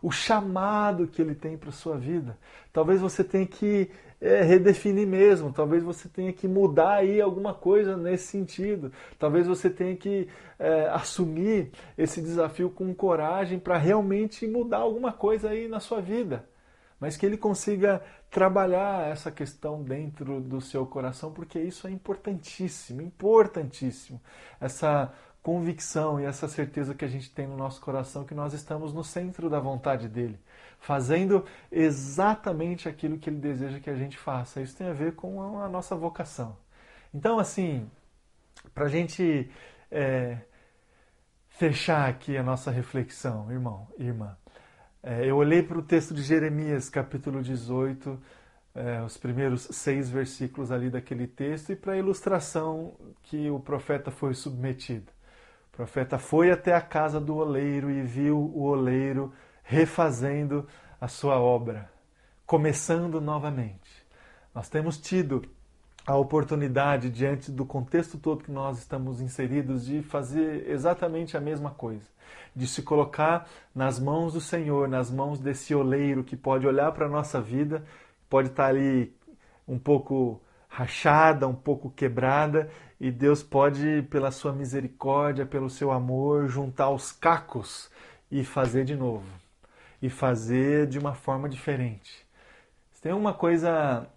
o 0.01 0.11
chamado 0.11 1.07
que 1.07 1.21
ele 1.21 1.35
tem 1.35 1.57
para 1.57 1.69
a 1.69 1.73
sua 1.73 1.97
vida. 1.97 2.37
Talvez 2.73 2.99
você 2.99 3.23
tenha 3.23 3.45
que 3.45 3.89
é, 4.19 4.41
redefinir 4.41 5.07
mesmo, 5.07 5.51
talvez 5.51 5.83
você 5.83 6.07
tenha 6.09 6.33
que 6.33 6.47
mudar 6.47 6.95
aí 6.95 7.19
alguma 7.21 7.53
coisa 7.53 7.97
nesse 7.97 8.27
sentido, 8.27 8.91
talvez 9.17 9.47
você 9.47 9.69
tenha 9.69 9.95
que 9.95 10.27
é, 10.59 10.89
assumir 10.89 11.71
esse 11.97 12.21
desafio 12.21 12.69
com 12.69 12.93
coragem 12.93 13.57
para 13.57 13.77
realmente 13.77 14.45
mudar 14.45 14.79
alguma 14.79 15.11
coisa 15.11 15.49
aí 15.49 15.67
na 15.67 15.79
sua 15.79 16.01
vida 16.01 16.50
mas 17.01 17.17
que 17.17 17.25
ele 17.25 17.35
consiga 17.35 17.99
trabalhar 18.29 19.09
essa 19.09 19.31
questão 19.31 19.81
dentro 19.81 20.39
do 20.39 20.61
seu 20.61 20.85
coração, 20.85 21.33
porque 21.33 21.59
isso 21.59 21.87
é 21.87 21.91
importantíssimo, 21.91 23.01
importantíssimo. 23.01 24.21
Essa 24.59 25.11
convicção 25.41 26.21
e 26.21 26.25
essa 26.25 26.47
certeza 26.47 26.93
que 26.93 27.03
a 27.03 27.07
gente 27.07 27.31
tem 27.31 27.47
no 27.47 27.57
nosso 27.57 27.81
coração 27.81 28.23
que 28.23 28.35
nós 28.35 28.53
estamos 28.53 28.93
no 28.93 29.03
centro 29.03 29.49
da 29.49 29.59
vontade 29.59 30.07
dele, 30.07 30.39
fazendo 30.79 31.43
exatamente 31.71 32.87
aquilo 32.87 33.17
que 33.17 33.31
ele 33.31 33.39
deseja 33.39 33.79
que 33.79 33.89
a 33.89 33.95
gente 33.95 34.15
faça. 34.19 34.61
Isso 34.61 34.77
tem 34.77 34.87
a 34.87 34.93
ver 34.93 35.15
com 35.15 35.59
a 35.59 35.67
nossa 35.67 35.95
vocação. 35.95 36.55
Então, 37.11 37.39
assim, 37.39 37.89
para 38.75 38.85
a 38.85 38.89
gente 38.89 39.49
é, 39.89 40.37
fechar 41.49 42.07
aqui 42.07 42.37
a 42.37 42.43
nossa 42.43 42.69
reflexão, 42.69 43.51
irmão, 43.51 43.87
irmã, 43.97 44.37
é, 45.03 45.25
eu 45.25 45.37
olhei 45.37 45.63
para 45.63 45.79
o 45.79 45.81
texto 45.81 46.13
de 46.13 46.21
Jeremias, 46.21 46.89
capítulo 46.89 47.41
18, 47.41 48.19
é, 48.75 49.01
os 49.01 49.17
primeiros 49.17 49.63
seis 49.71 50.09
versículos 50.09 50.71
ali 50.71 50.91
daquele 50.91 51.25
texto, 51.25 51.71
e 51.71 51.75
para 51.75 51.93
a 51.93 51.97
ilustração 51.97 52.93
que 53.23 53.49
o 53.49 53.59
profeta 53.59 54.11
foi 54.11 54.35
submetido. 54.35 55.11
O 55.73 55.75
profeta 55.75 56.19
foi 56.19 56.51
até 56.51 56.75
a 56.75 56.81
casa 56.81 57.19
do 57.19 57.37
oleiro 57.37 57.89
e 57.89 58.03
viu 58.03 58.37
o 58.37 58.63
oleiro 58.63 59.33
refazendo 59.63 60.67
a 60.99 61.07
sua 61.07 61.39
obra, 61.39 61.89
começando 62.45 63.19
novamente. 63.19 64.05
Nós 64.53 64.69
temos 64.69 64.99
tido 64.99 65.41
a 66.05 66.15
oportunidade, 66.15 67.09
diante 67.09 67.51
do 67.51 67.65
contexto 67.65 68.17
todo 68.17 68.43
que 68.43 68.51
nós 68.51 68.79
estamos 68.79 69.21
inseridos, 69.21 69.85
de 69.85 70.01
fazer 70.01 70.69
exatamente 70.69 71.37
a 71.37 71.41
mesma 71.41 71.71
coisa. 71.71 72.05
De 72.55 72.67
se 72.67 72.81
colocar 72.81 73.47
nas 73.73 73.99
mãos 73.99 74.33
do 74.33 74.41
Senhor, 74.41 74.87
nas 74.87 75.11
mãos 75.11 75.39
desse 75.39 75.75
oleiro 75.75 76.23
que 76.23 76.35
pode 76.35 76.65
olhar 76.65 76.91
para 76.91 77.05
a 77.05 77.09
nossa 77.09 77.39
vida, 77.39 77.85
pode 78.29 78.49
estar 78.49 78.67
ali 78.67 79.15
um 79.67 79.77
pouco 79.77 80.41
rachada, 80.67 81.47
um 81.47 81.55
pouco 81.55 81.89
quebrada, 81.91 82.69
e 82.99 83.11
Deus 83.11 83.43
pode, 83.43 84.03
pela 84.09 84.31
sua 84.31 84.53
misericórdia, 84.53 85.45
pelo 85.45 85.69
seu 85.69 85.91
amor, 85.91 86.47
juntar 86.47 86.89
os 86.89 87.11
cacos 87.11 87.89
e 88.31 88.43
fazer 88.43 88.85
de 88.85 88.95
novo. 88.95 89.27
E 90.01 90.09
fazer 90.09 90.87
de 90.87 90.97
uma 90.97 91.13
forma 91.13 91.47
diferente. 91.47 92.25
Tem 93.01 93.11
uma 93.11 93.33
coisa 93.33 94.07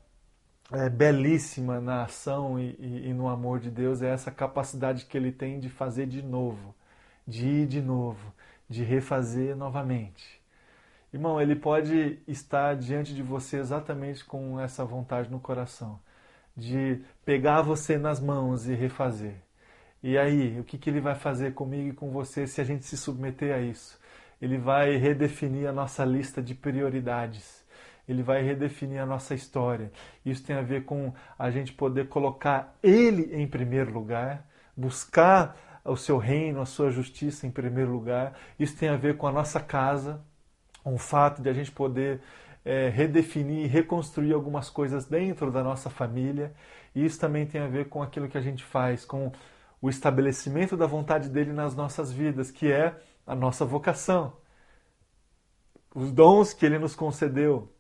é, 0.73 0.89
belíssima 0.89 1.81
na 1.81 2.05
ação 2.05 2.59
e, 2.59 2.77
e, 2.79 3.09
e, 3.09 3.15
no 3.15 3.29
amor 3.29 3.61
de 3.61 3.71
Deus 3.71 4.03
é 4.03 4.09
essa 4.11 4.31
capacidade 4.31 5.05
que 5.07 5.17
ele 5.17 5.33
tem 5.33 5.61
de 5.61 5.69
fazer 5.69 6.07
de 6.07 6.23
novo, 6.23 6.75
de 7.27 7.47
ir 7.47 7.67
de 7.67 7.83
novo, 7.83 8.33
de 8.69 8.83
refazer 8.83 9.57
novamente. 9.57 10.43
Irmão, 11.13 11.41
ele 11.41 11.55
pode 11.55 12.19
estar 12.27 12.75
diante 12.77 13.15
de 13.15 13.23
você 13.23 13.59
exatamente 13.59 14.25
com 14.25 14.59
essa 14.59 14.85
vontade 14.85 15.31
no 15.31 15.39
coração, 15.39 16.01
de 16.57 17.01
pegar 17.25 17.63
você 17.63 17.99
nas 17.99 18.21
mãos 18.21 18.67
e 18.67 18.75
refazer. 18.75 19.37
E 20.03 20.19
aí, 20.19 20.59
o 20.61 20.65
que, 20.65 20.77
que 20.77 20.91
ele 20.91 21.01
vai 21.01 21.15
fazer 21.15 21.55
comigo 21.55 21.89
e 21.91 21.93
com 21.93 22.11
você 22.11 22.47
se 22.47 22.61
a 22.61 22.65
gente 22.65 22.85
se 22.85 22.97
submeter 22.97 23.55
a 23.55 23.61
isso? 23.61 23.99
Ele 24.41 24.59
vai 24.59 24.97
redefinir 24.97 25.69
a 25.69 25.73
nossa 25.73 26.05
lista 26.05 26.43
de 26.43 26.55
prioridades 26.55 27.64
ele 28.09 28.23
vai 28.23 28.43
redefinir 28.43 29.01
a 29.01 29.07
nossa 29.07 29.35
história. 29.35 29.91
Isso 30.25 30.45
tem 30.45 30.57
a 30.57 30.63
ver 30.63 30.85
com 30.85 31.13
a 31.39 31.51
gente 31.51 31.73
poder 31.73 32.09
colocar 32.09 32.77
Ele 32.83 33.35
em 33.35 33.47
primeiro 33.47 33.93
lugar, 33.93 34.47
buscar 34.77 35.57
o 35.85 35.97
seu 35.97 36.19
reino, 36.19 36.61
a 36.61 36.67
sua 36.67 36.91
justiça 36.91 37.47
em 37.47 37.51
primeiro 37.51 37.93
lugar. 37.93 38.35
Isso 38.59 38.77
tem 38.77 38.89
a 38.89 38.97
ver 38.97 39.17
com 39.17 39.27
a 39.27 39.33
nossa 39.33 39.61
casa, 39.61 40.21
com 40.83 40.95
o 40.95 40.99
fato 40.99 41.43
de 41.43 41.49
a 41.49 41.53
gente 41.53 41.71
poder 41.73 42.21
é, 42.65 42.89
redefinir 42.89 43.65
e 43.65 43.67
reconstruir 43.67 44.33
algumas 44.33 44.71
coisas 44.71 45.07
dentro 45.07 45.51
da 45.51 45.63
nossa 45.63 45.91
família. 45.91 46.53
Isso 46.95 47.19
também 47.19 47.47
tem 47.47 47.61
a 47.61 47.67
ver 47.67 47.89
com 47.89 48.03
aquilo 48.03 48.29
que 48.29 48.39
a 48.39 48.41
gente 48.41 48.65
faz, 48.65 49.05
com 49.05 49.33
o 49.81 49.91
estabelecimento 49.91 50.77
da 50.77 50.87
vontade 50.87 51.29
dele 51.29 51.53
nas 51.53 51.75
nossas 51.75 52.11
vidas, 52.13 52.51
que 52.51 52.71
é 52.71 52.95
a 53.27 53.35
nossa 53.35 53.65
vocação. 53.65 54.33
Os 55.95 56.11
dons 56.11 56.53
que 56.53 56.65
ele 56.65 56.79
nos 56.79 56.95
concedeu, 56.95 57.74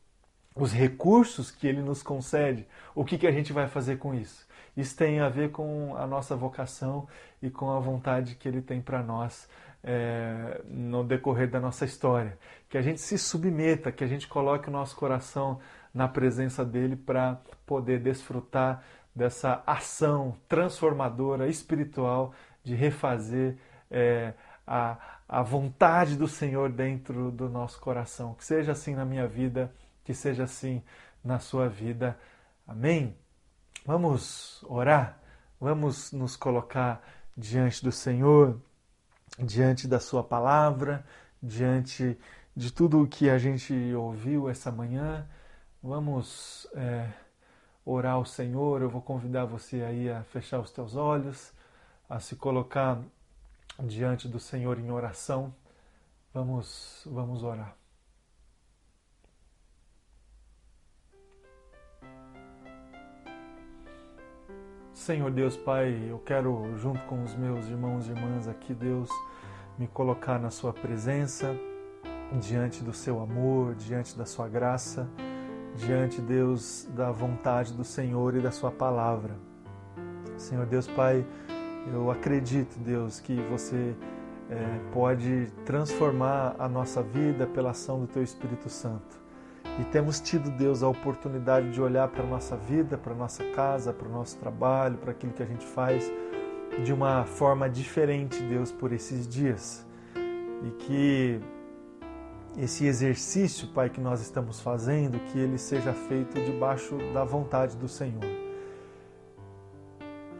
os 0.54 0.72
recursos 0.72 1.50
que 1.50 1.66
ele 1.66 1.82
nos 1.82 2.02
concede, 2.02 2.66
o 2.94 3.04
que, 3.04 3.18
que 3.18 3.26
a 3.26 3.32
gente 3.32 3.52
vai 3.52 3.66
fazer 3.66 3.96
com 3.96 4.14
isso? 4.14 4.46
Isso 4.76 4.96
tem 4.96 5.20
a 5.20 5.28
ver 5.28 5.50
com 5.50 5.96
a 5.96 6.06
nossa 6.06 6.36
vocação 6.36 7.08
e 7.42 7.50
com 7.50 7.70
a 7.70 7.80
vontade 7.80 8.34
que 8.34 8.48
ele 8.48 8.60
tem 8.60 8.80
para 8.80 9.02
nós 9.02 9.48
é, 9.82 10.60
no 10.66 11.04
decorrer 11.04 11.48
da 11.48 11.60
nossa 11.60 11.84
história. 11.84 12.38
Que 12.68 12.78
a 12.78 12.82
gente 12.82 13.00
se 13.00 13.18
submeta, 13.18 13.92
que 13.92 14.02
a 14.02 14.06
gente 14.06 14.26
coloque 14.26 14.68
o 14.68 14.72
nosso 14.72 14.96
coração 14.96 15.60
na 15.92 16.08
presença 16.08 16.64
dele 16.64 16.96
para 16.96 17.40
poder 17.66 18.00
desfrutar 18.00 18.82
dessa 19.14 19.62
ação 19.66 20.36
transformadora, 20.48 21.48
espiritual, 21.48 22.32
de 22.64 22.74
refazer 22.74 23.56
é, 23.90 24.34
a, 24.66 24.96
a 25.28 25.42
vontade 25.42 26.16
do 26.16 26.26
Senhor 26.26 26.70
dentro 26.70 27.30
do 27.30 27.48
nosso 27.48 27.80
coração. 27.80 28.34
Que 28.34 28.44
seja 28.44 28.72
assim 28.72 28.94
na 28.94 29.04
minha 29.04 29.28
vida 29.28 29.70
que 30.04 30.14
seja 30.14 30.44
assim 30.44 30.82
na 31.22 31.38
sua 31.38 31.68
vida. 31.68 32.18
Amém? 32.66 33.16
Vamos 33.84 34.62
orar, 34.64 35.18
vamos 35.60 36.12
nos 36.12 36.36
colocar 36.36 37.02
diante 37.36 37.82
do 37.84 37.92
Senhor, 37.92 38.60
diante 39.38 39.88
da 39.88 40.00
Sua 40.00 40.22
palavra, 40.22 41.04
diante 41.42 42.18
de 42.56 42.72
tudo 42.72 43.02
o 43.02 43.06
que 43.08 43.28
a 43.28 43.38
gente 43.38 43.74
ouviu 43.94 44.48
essa 44.48 44.70
manhã. 44.70 45.28
Vamos 45.82 46.66
é, 46.74 47.10
orar 47.84 48.14
ao 48.14 48.24
Senhor. 48.24 48.80
Eu 48.80 48.88
vou 48.88 49.02
convidar 49.02 49.44
você 49.44 49.82
aí 49.82 50.10
a 50.10 50.22
fechar 50.24 50.60
os 50.60 50.70
teus 50.70 50.96
olhos, 50.96 51.52
a 52.08 52.20
se 52.20 52.36
colocar 52.36 53.00
diante 53.78 54.28
do 54.28 54.38
Senhor 54.38 54.78
em 54.78 54.90
oração. 54.90 55.54
Vamos, 56.32 57.02
vamos 57.06 57.42
orar. 57.42 57.83
Senhor 65.04 65.30
Deus 65.30 65.54
Pai, 65.54 66.06
eu 66.08 66.18
quero, 66.18 66.74
junto 66.78 66.98
com 67.00 67.22
os 67.22 67.34
meus 67.34 67.68
irmãos 67.68 68.06
e 68.06 68.10
irmãs 68.10 68.48
aqui, 68.48 68.72
Deus, 68.72 69.10
me 69.78 69.86
colocar 69.86 70.38
na 70.38 70.48
Sua 70.48 70.72
presença, 70.72 71.54
diante 72.40 72.82
do 72.82 72.90
Seu 72.94 73.20
amor, 73.20 73.74
diante 73.74 74.16
da 74.16 74.24
Sua 74.24 74.48
graça, 74.48 75.06
diante, 75.76 76.22
Deus, 76.22 76.88
da 76.96 77.10
vontade 77.10 77.74
do 77.74 77.84
Senhor 77.84 78.34
e 78.34 78.40
da 78.40 78.50
Sua 78.50 78.70
palavra. 78.70 79.36
Senhor 80.38 80.64
Deus 80.64 80.88
Pai, 80.88 81.22
Eu 81.92 82.10
acredito, 82.10 82.78
Deus, 82.78 83.20
que 83.20 83.36
você 83.50 83.94
é, 84.48 84.56
pode 84.90 85.52
transformar 85.66 86.56
a 86.58 86.66
nossa 86.66 87.02
vida 87.02 87.46
pela 87.46 87.72
ação 87.72 88.00
do 88.00 88.06
Teu 88.06 88.22
Espírito 88.22 88.70
Santo. 88.70 89.23
E 89.78 89.84
temos 89.84 90.20
tido, 90.20 90.50
Deus, 90.50 90.82
a 90.82 90.88
oportunidade 90.88 91.72
de 91.72 91.82
olhar 91.82 92.08
para 92.08 92.22
a 92.22 92.26
nossa 92.26 92.56
vida, 92.56 92.96
para 92.96 93.12
a 93.12 93.16
nossa 93.16 93.42
casa, 93.50 93.92
para 93.92 94.06
o 94.06 94.10
nosso 94.10 94.38
trabalho, 94.38 94.96
para 94.98 95.10
aquilo 95.10 95.32
que 95.32 95.42
a 95.42 95.46
gente 95.46 95.66
faz 95.66 96.10
de 96.84 96.92
uma 96.92 97.24
forma 97.24 97.68
diferente, 97.68 98.40
Deus, 98.42 98.70
por 98.70 98.92
esses 98.92 99.26
dias. 99.26 99.84
E 100.62 100.70
que 100.70 101.40
esse 102.56 102.86
exercício, 102.86 103.68
Pai, 103.68 103.90
que 103.90 104.00
nós 104.00 104.20
estamos 104.20 104.60
fazendo, 104.60 105.18
que 105.32 105.38
ele 105.38 105.58
seja 105.58 105.92
feito 105.92 106.40
debaixo 106.44 106.96
da 107.12 107.24
vontade 107.24 107.76
do 107.76 107.88
Senhor, 107.88 108.24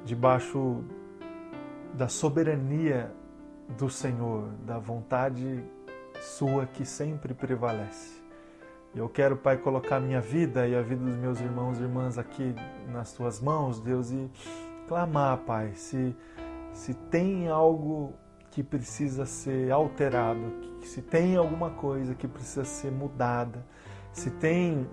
debaixo 0.05 0.85
da 1.93 2.07
soberania 2.07 3.13
do 3.77 3.91
Senhor, 3.91 4.49
da 4.65 4.79
vontade 4.79 5.65
sua 6.21 6.67
que 6.67 6.85
sempre 6.85 7.35
prevalece. 7.35 8.24
Eu 8.95 9.09
quero, 9.09 9.37
Pai, 9.37 9.57
colocar 9.57 9.99
minha 9.99 10.21
vida 10.21 10.69
e 10.69 10.77
a 10.77 10.81
vida 10.81 11.05
dos 11.05 11.17
meus 11.17 11.41
irmãos 11.41 11.81
e 11.81 11.83
irmãs 11.83 12.17
aqui 12.17 12.55
nas 12.89 13.13
tuas 13.13 13.41
mãos, 13.41 13.81
Deus, 13.81 14.13
e 14.13 14.31
clamar, 14.87 15.39
Pai, 15.39 15.73
se, 15.75 16.15
se 16.73 16.95
tem 16.95 17.49
algo 17.49 18.15
que 18.53 18.63
precisa 18.63 19.27
ser 19.27 19.73
alterado, 19.73 20.41
se 20.85 21.03
tem 21.03 21.37
alguma 21.37 21.71
coisa 21.71 22.15
que 22.15 22.29
precisa 22.29 22.65
ser 22.65 22.93
mudada, 22.93 23.67
se 24.13 24.31
tem 24.31 24.87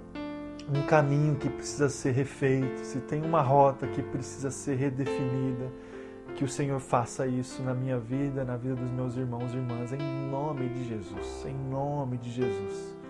um 0.68 0.82
caminho 0.88 1.36
que 1.36 1.48
precisa 1.48 1.88
ser 1.88 2.14
refeito, 2.14 2.84
se 2.84 3.02
tem 3.02 3.24
uma 3.24 3.44
rota 3.44 3.86
que 3.86 4.02
precisa 4.02 4.50
ser 4.50 4.78
redefinida, 4.78 5.72
que 6.36 6.44
o 6.44 6.48
Senhor 6.48 6.80
faça 6.80 7.28
isso 7.28 7.62
na 7.62 7.76
minha 7.76 8.00
vida, 8.00 8.44
na 8.44 8.58
vida 8.58 8.74
dos 8.74 8.90
meus 8.90 9.16
irmãos 9.16 9.54
e 9.54 9.58
irmãs, 9.58 9.94
em 9.94 10.30
nome 10.32 10.70
de 10.70 10.86
Jesus, 10.86 11.46
em 11.46 11.56
nome 11.70 12.18
de 12.18 12.32
Jesus. 12.32 13.01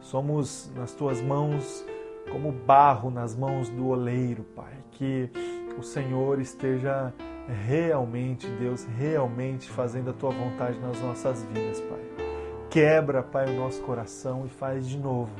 Somos 0.00 0.70
nas 0.74 0.92
tuas 0.92 1.20
mãos 1.20 1.84
como 2.30 2.52
barro 2.52 3.10
nas 3.10 3.34
mãos 3.34 3.68
do 3.68 3.88
oleiro, 3.88 4.44
Pai. 4.54 4.72
Que 4.92 5.30
o 5.78 5.82
Senhor 5.82 6.40
esteja 6.40 7.12
realmente, 7.66 8.46
Deus, 8.46 8.84
realmente 8.96 9.68
fazendo 9.68 10.10
a 10.10 10.12
tua 10.12 10.30
vontade 10.30 10.78
nas 10.78 11.00
nossas 11.00 11.42
vidas, 11.44 11.80
Pai. 11.80 12.00
Quebra, 12.70 13.22
Pai, 13.22 13.46
o 13.52 13.56
nosso 13.58 13.82
coração 13.82 14.46
e 14.46 14.48
faz 14.48 14.88
de 14.88 14.96
novo. 14.96 15.32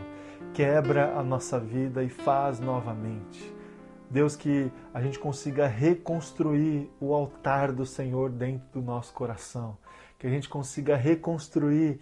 Quebra 0.52 1.16
a 1.16 1.22
nossa 1.22 1.58
vida 1.60 2.02
e 2.02 2.08
faz 2.08 2.58
novamente. 2.58 3.54
Deus, 4.10 4.34
que 4.34 4.70
a 4.92 5.00
gente 5.00 5.18
consiga 5.20 5.68
reconstruir 5.68 6.90
o 7.00 7.14
altar 7.14 7.70
do 7.70 7.86
Senhor 7.86 8.28
dentro 8.28 8.66
do 8.72 8.82
nosso 8.82 9.14
coração. 9.14 9.78
Que 10.18 10.26
a 10.26 10.30
gente 10.30 10.48
consiga 10.48 10.96
reconstruir 10.96 12.00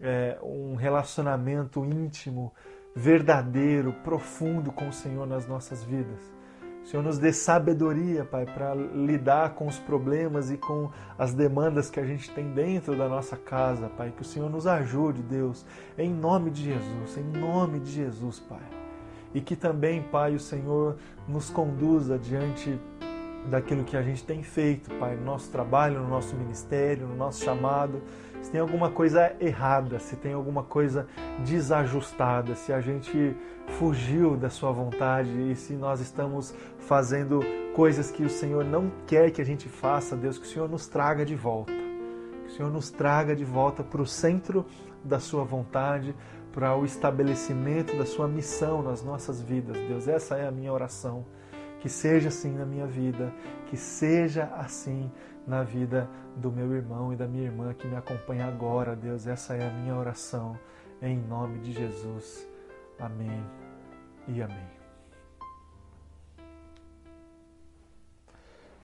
é, 0.00 0.38
um 0.42 0.74
relacionamento 0.74 1.84
íntimo, 1.84 2.52
verdadeiro, 2.94 3.92
profundo 4.04 4.70
com 4.70 4.88
o 4.88 4.92
Senhor 4.92 5.26
nas 5.26 5.46
nossas 5.46 5.82
vidas. 5.82 6.20
O 6.82 6.86
Senhor 6.86 7.02
nos 7.02 7.18
dê 7.18 7.32
sabedoria, 7.32 8.24
Pai, 8.24 8.44
para 8.44 8.74
lidar 8.74 9.54
com 9.54 9.66
os 9.66 9.78
problemas 9.78 10.50
e 10.50 10.58
com 10.58 10.90
as 11.18 11.32
demandas 11.32 11.88
que 11.88 11.98
a 11.98 12.04
gente 12.04 12.30
tem 12.30 12.52
dentro 12.52 12.94
da 12.94 13.08
nossa 13.08 13.36
casa, 13.36 13.88
Pai. 13.88 14.12
Que 14.14 14.22
o 14.22 14.24
Senhor 14.24 14.50
nos 14.50 14.66
ajude, 14.66 15.22
Deus, 15.22 15.64
em 15.96 16.12
nome 16.12 16.50
de 16.50 16.64
Jesus, 16.64 17.16
em 17.16 17.24
nome 17.24 17.80
de 17.80 17.90
Jesus, 17.90 18.38
Pai 18.38 18.84
e 19.34 19.40
que 19.40 19.56
também, 19.56 20.00
Pai, 20.00 20.34
o 20.34 20.40
Senhor 20.40 20.96
nos 21.26 21.50
conduza 21.50 22.16
diante 22.16 22.78
daquilo 23.46 23.84
que 23.84 23.96
a 23.96 24.02
gente 24.02 24.24
tem 24.24 24.42
feito, 24.42 24.90
Pai, 24.96 25.16
no 25.16 25.24
nosso 25.24 25.50
trabalho, 25.50 26.00
no 26.00 26.08
nosso 26.08 26.34
ministério, 26.34 27.06
no 27.06 27.16
nosso 27.16 27.44
chamado. 27.44 28.02
Se 28.42 28.50
tem 28.50 28.60
alguma 28.60 28.90
coisa 28.90 29.34
errada, 29.40 29.98
se 29.98 30.16
tem 30.16 30.32
alguma 30.32 30.62
coisa 30.62 31.06
desajustada, 31.44 32.54
se 32.54 32.72
a 32.72 32.80
gente 32.80 33.34
fugiu 33.78 34.36
da 34.36 34.50
Sua 34.50 34.70
vontade 34.70 35.30
e 35.50 35.56
se 35.56 35.72
nós 35.74 36.00
estamos 36.00 36.54
fazendo 36.78 37.40
coisas 37.74 38.10
que 38.10 38.22
o 38.22 38.28
Senhor 38.28 38.64
não 38.64 38.90
quer 39.06 39.30
que 39.30 39.40
a 39.40 39.44
gente 39.44 39.68
faça, 39.68 40.14
Deus, 40.14 40.38
que 40.38 40.44
o 40.44 40.48
Senhor 40.48 40.68
nos 40.68 40.86
traga 40.86 41.24
de 41.24 41.34
volta. 41.34 41.72
Que 41.72 42.48
o 42.48 42.50
Senhor 42.50 42.70
nos 42.70 42.90
traga 42.90 43.34
de 43.34 43.44
volta 43.44 43.82
para 43.82 44.02
o 44.02 44.06
centro 44.06 44.66
da 45.02 45.18
Sua 45.18 45.44
vontade, 45.44 46.14
para 46.52 46.76
o 46.76 46.84
estabelecimento 46.84 47.96
da 47.96 48.06
sua 48.06 48.28
missão 48.28 48.80
nas 48.80 49.02
nossas 49.02 49.42
vidas. 49.42 49.76
Deus, 49.76 50.06
essa 50.06 50.36
é 50.36 50.46
a 50.46 50.52
minha 50.52 50.72
oração. 50.72 51.26
Que 51.84 51.90
seja 51.90 52.28
assim 52.28 52.56
na 52.56 52.64
minha 52.64 52.86
vida, 52.86 53.30
que 53.66 53.76
seja 53.76 54.44
assim 54.56 55.12
na 55.46 55.62
vida 55.62 56.08
do 56.34 56.50
meu 56.50 56.72
irmão 56.72 57.12
e 57.12 57.16
da 57.16 57.28
minha 57.28 57.44
irmã 57.44 57.74
que 57.74 57.86
me 57.86 57.94
acompanha 57.94 58.46
agora, 58.46 58.96
Deus. 58.96 59.26
Essa 59.26 59.54
é 59.54 59.68
a 59.68 59.70
minha 59.70 59.94
oração, 59.94 60.58
em 61.02 61.18
nome 61.18 61.58
de 61.58 61.72
Jesus. 61.72 62.48
Amém 62.98 63.44
e 64.26 64.40
amém. 64.40 64.73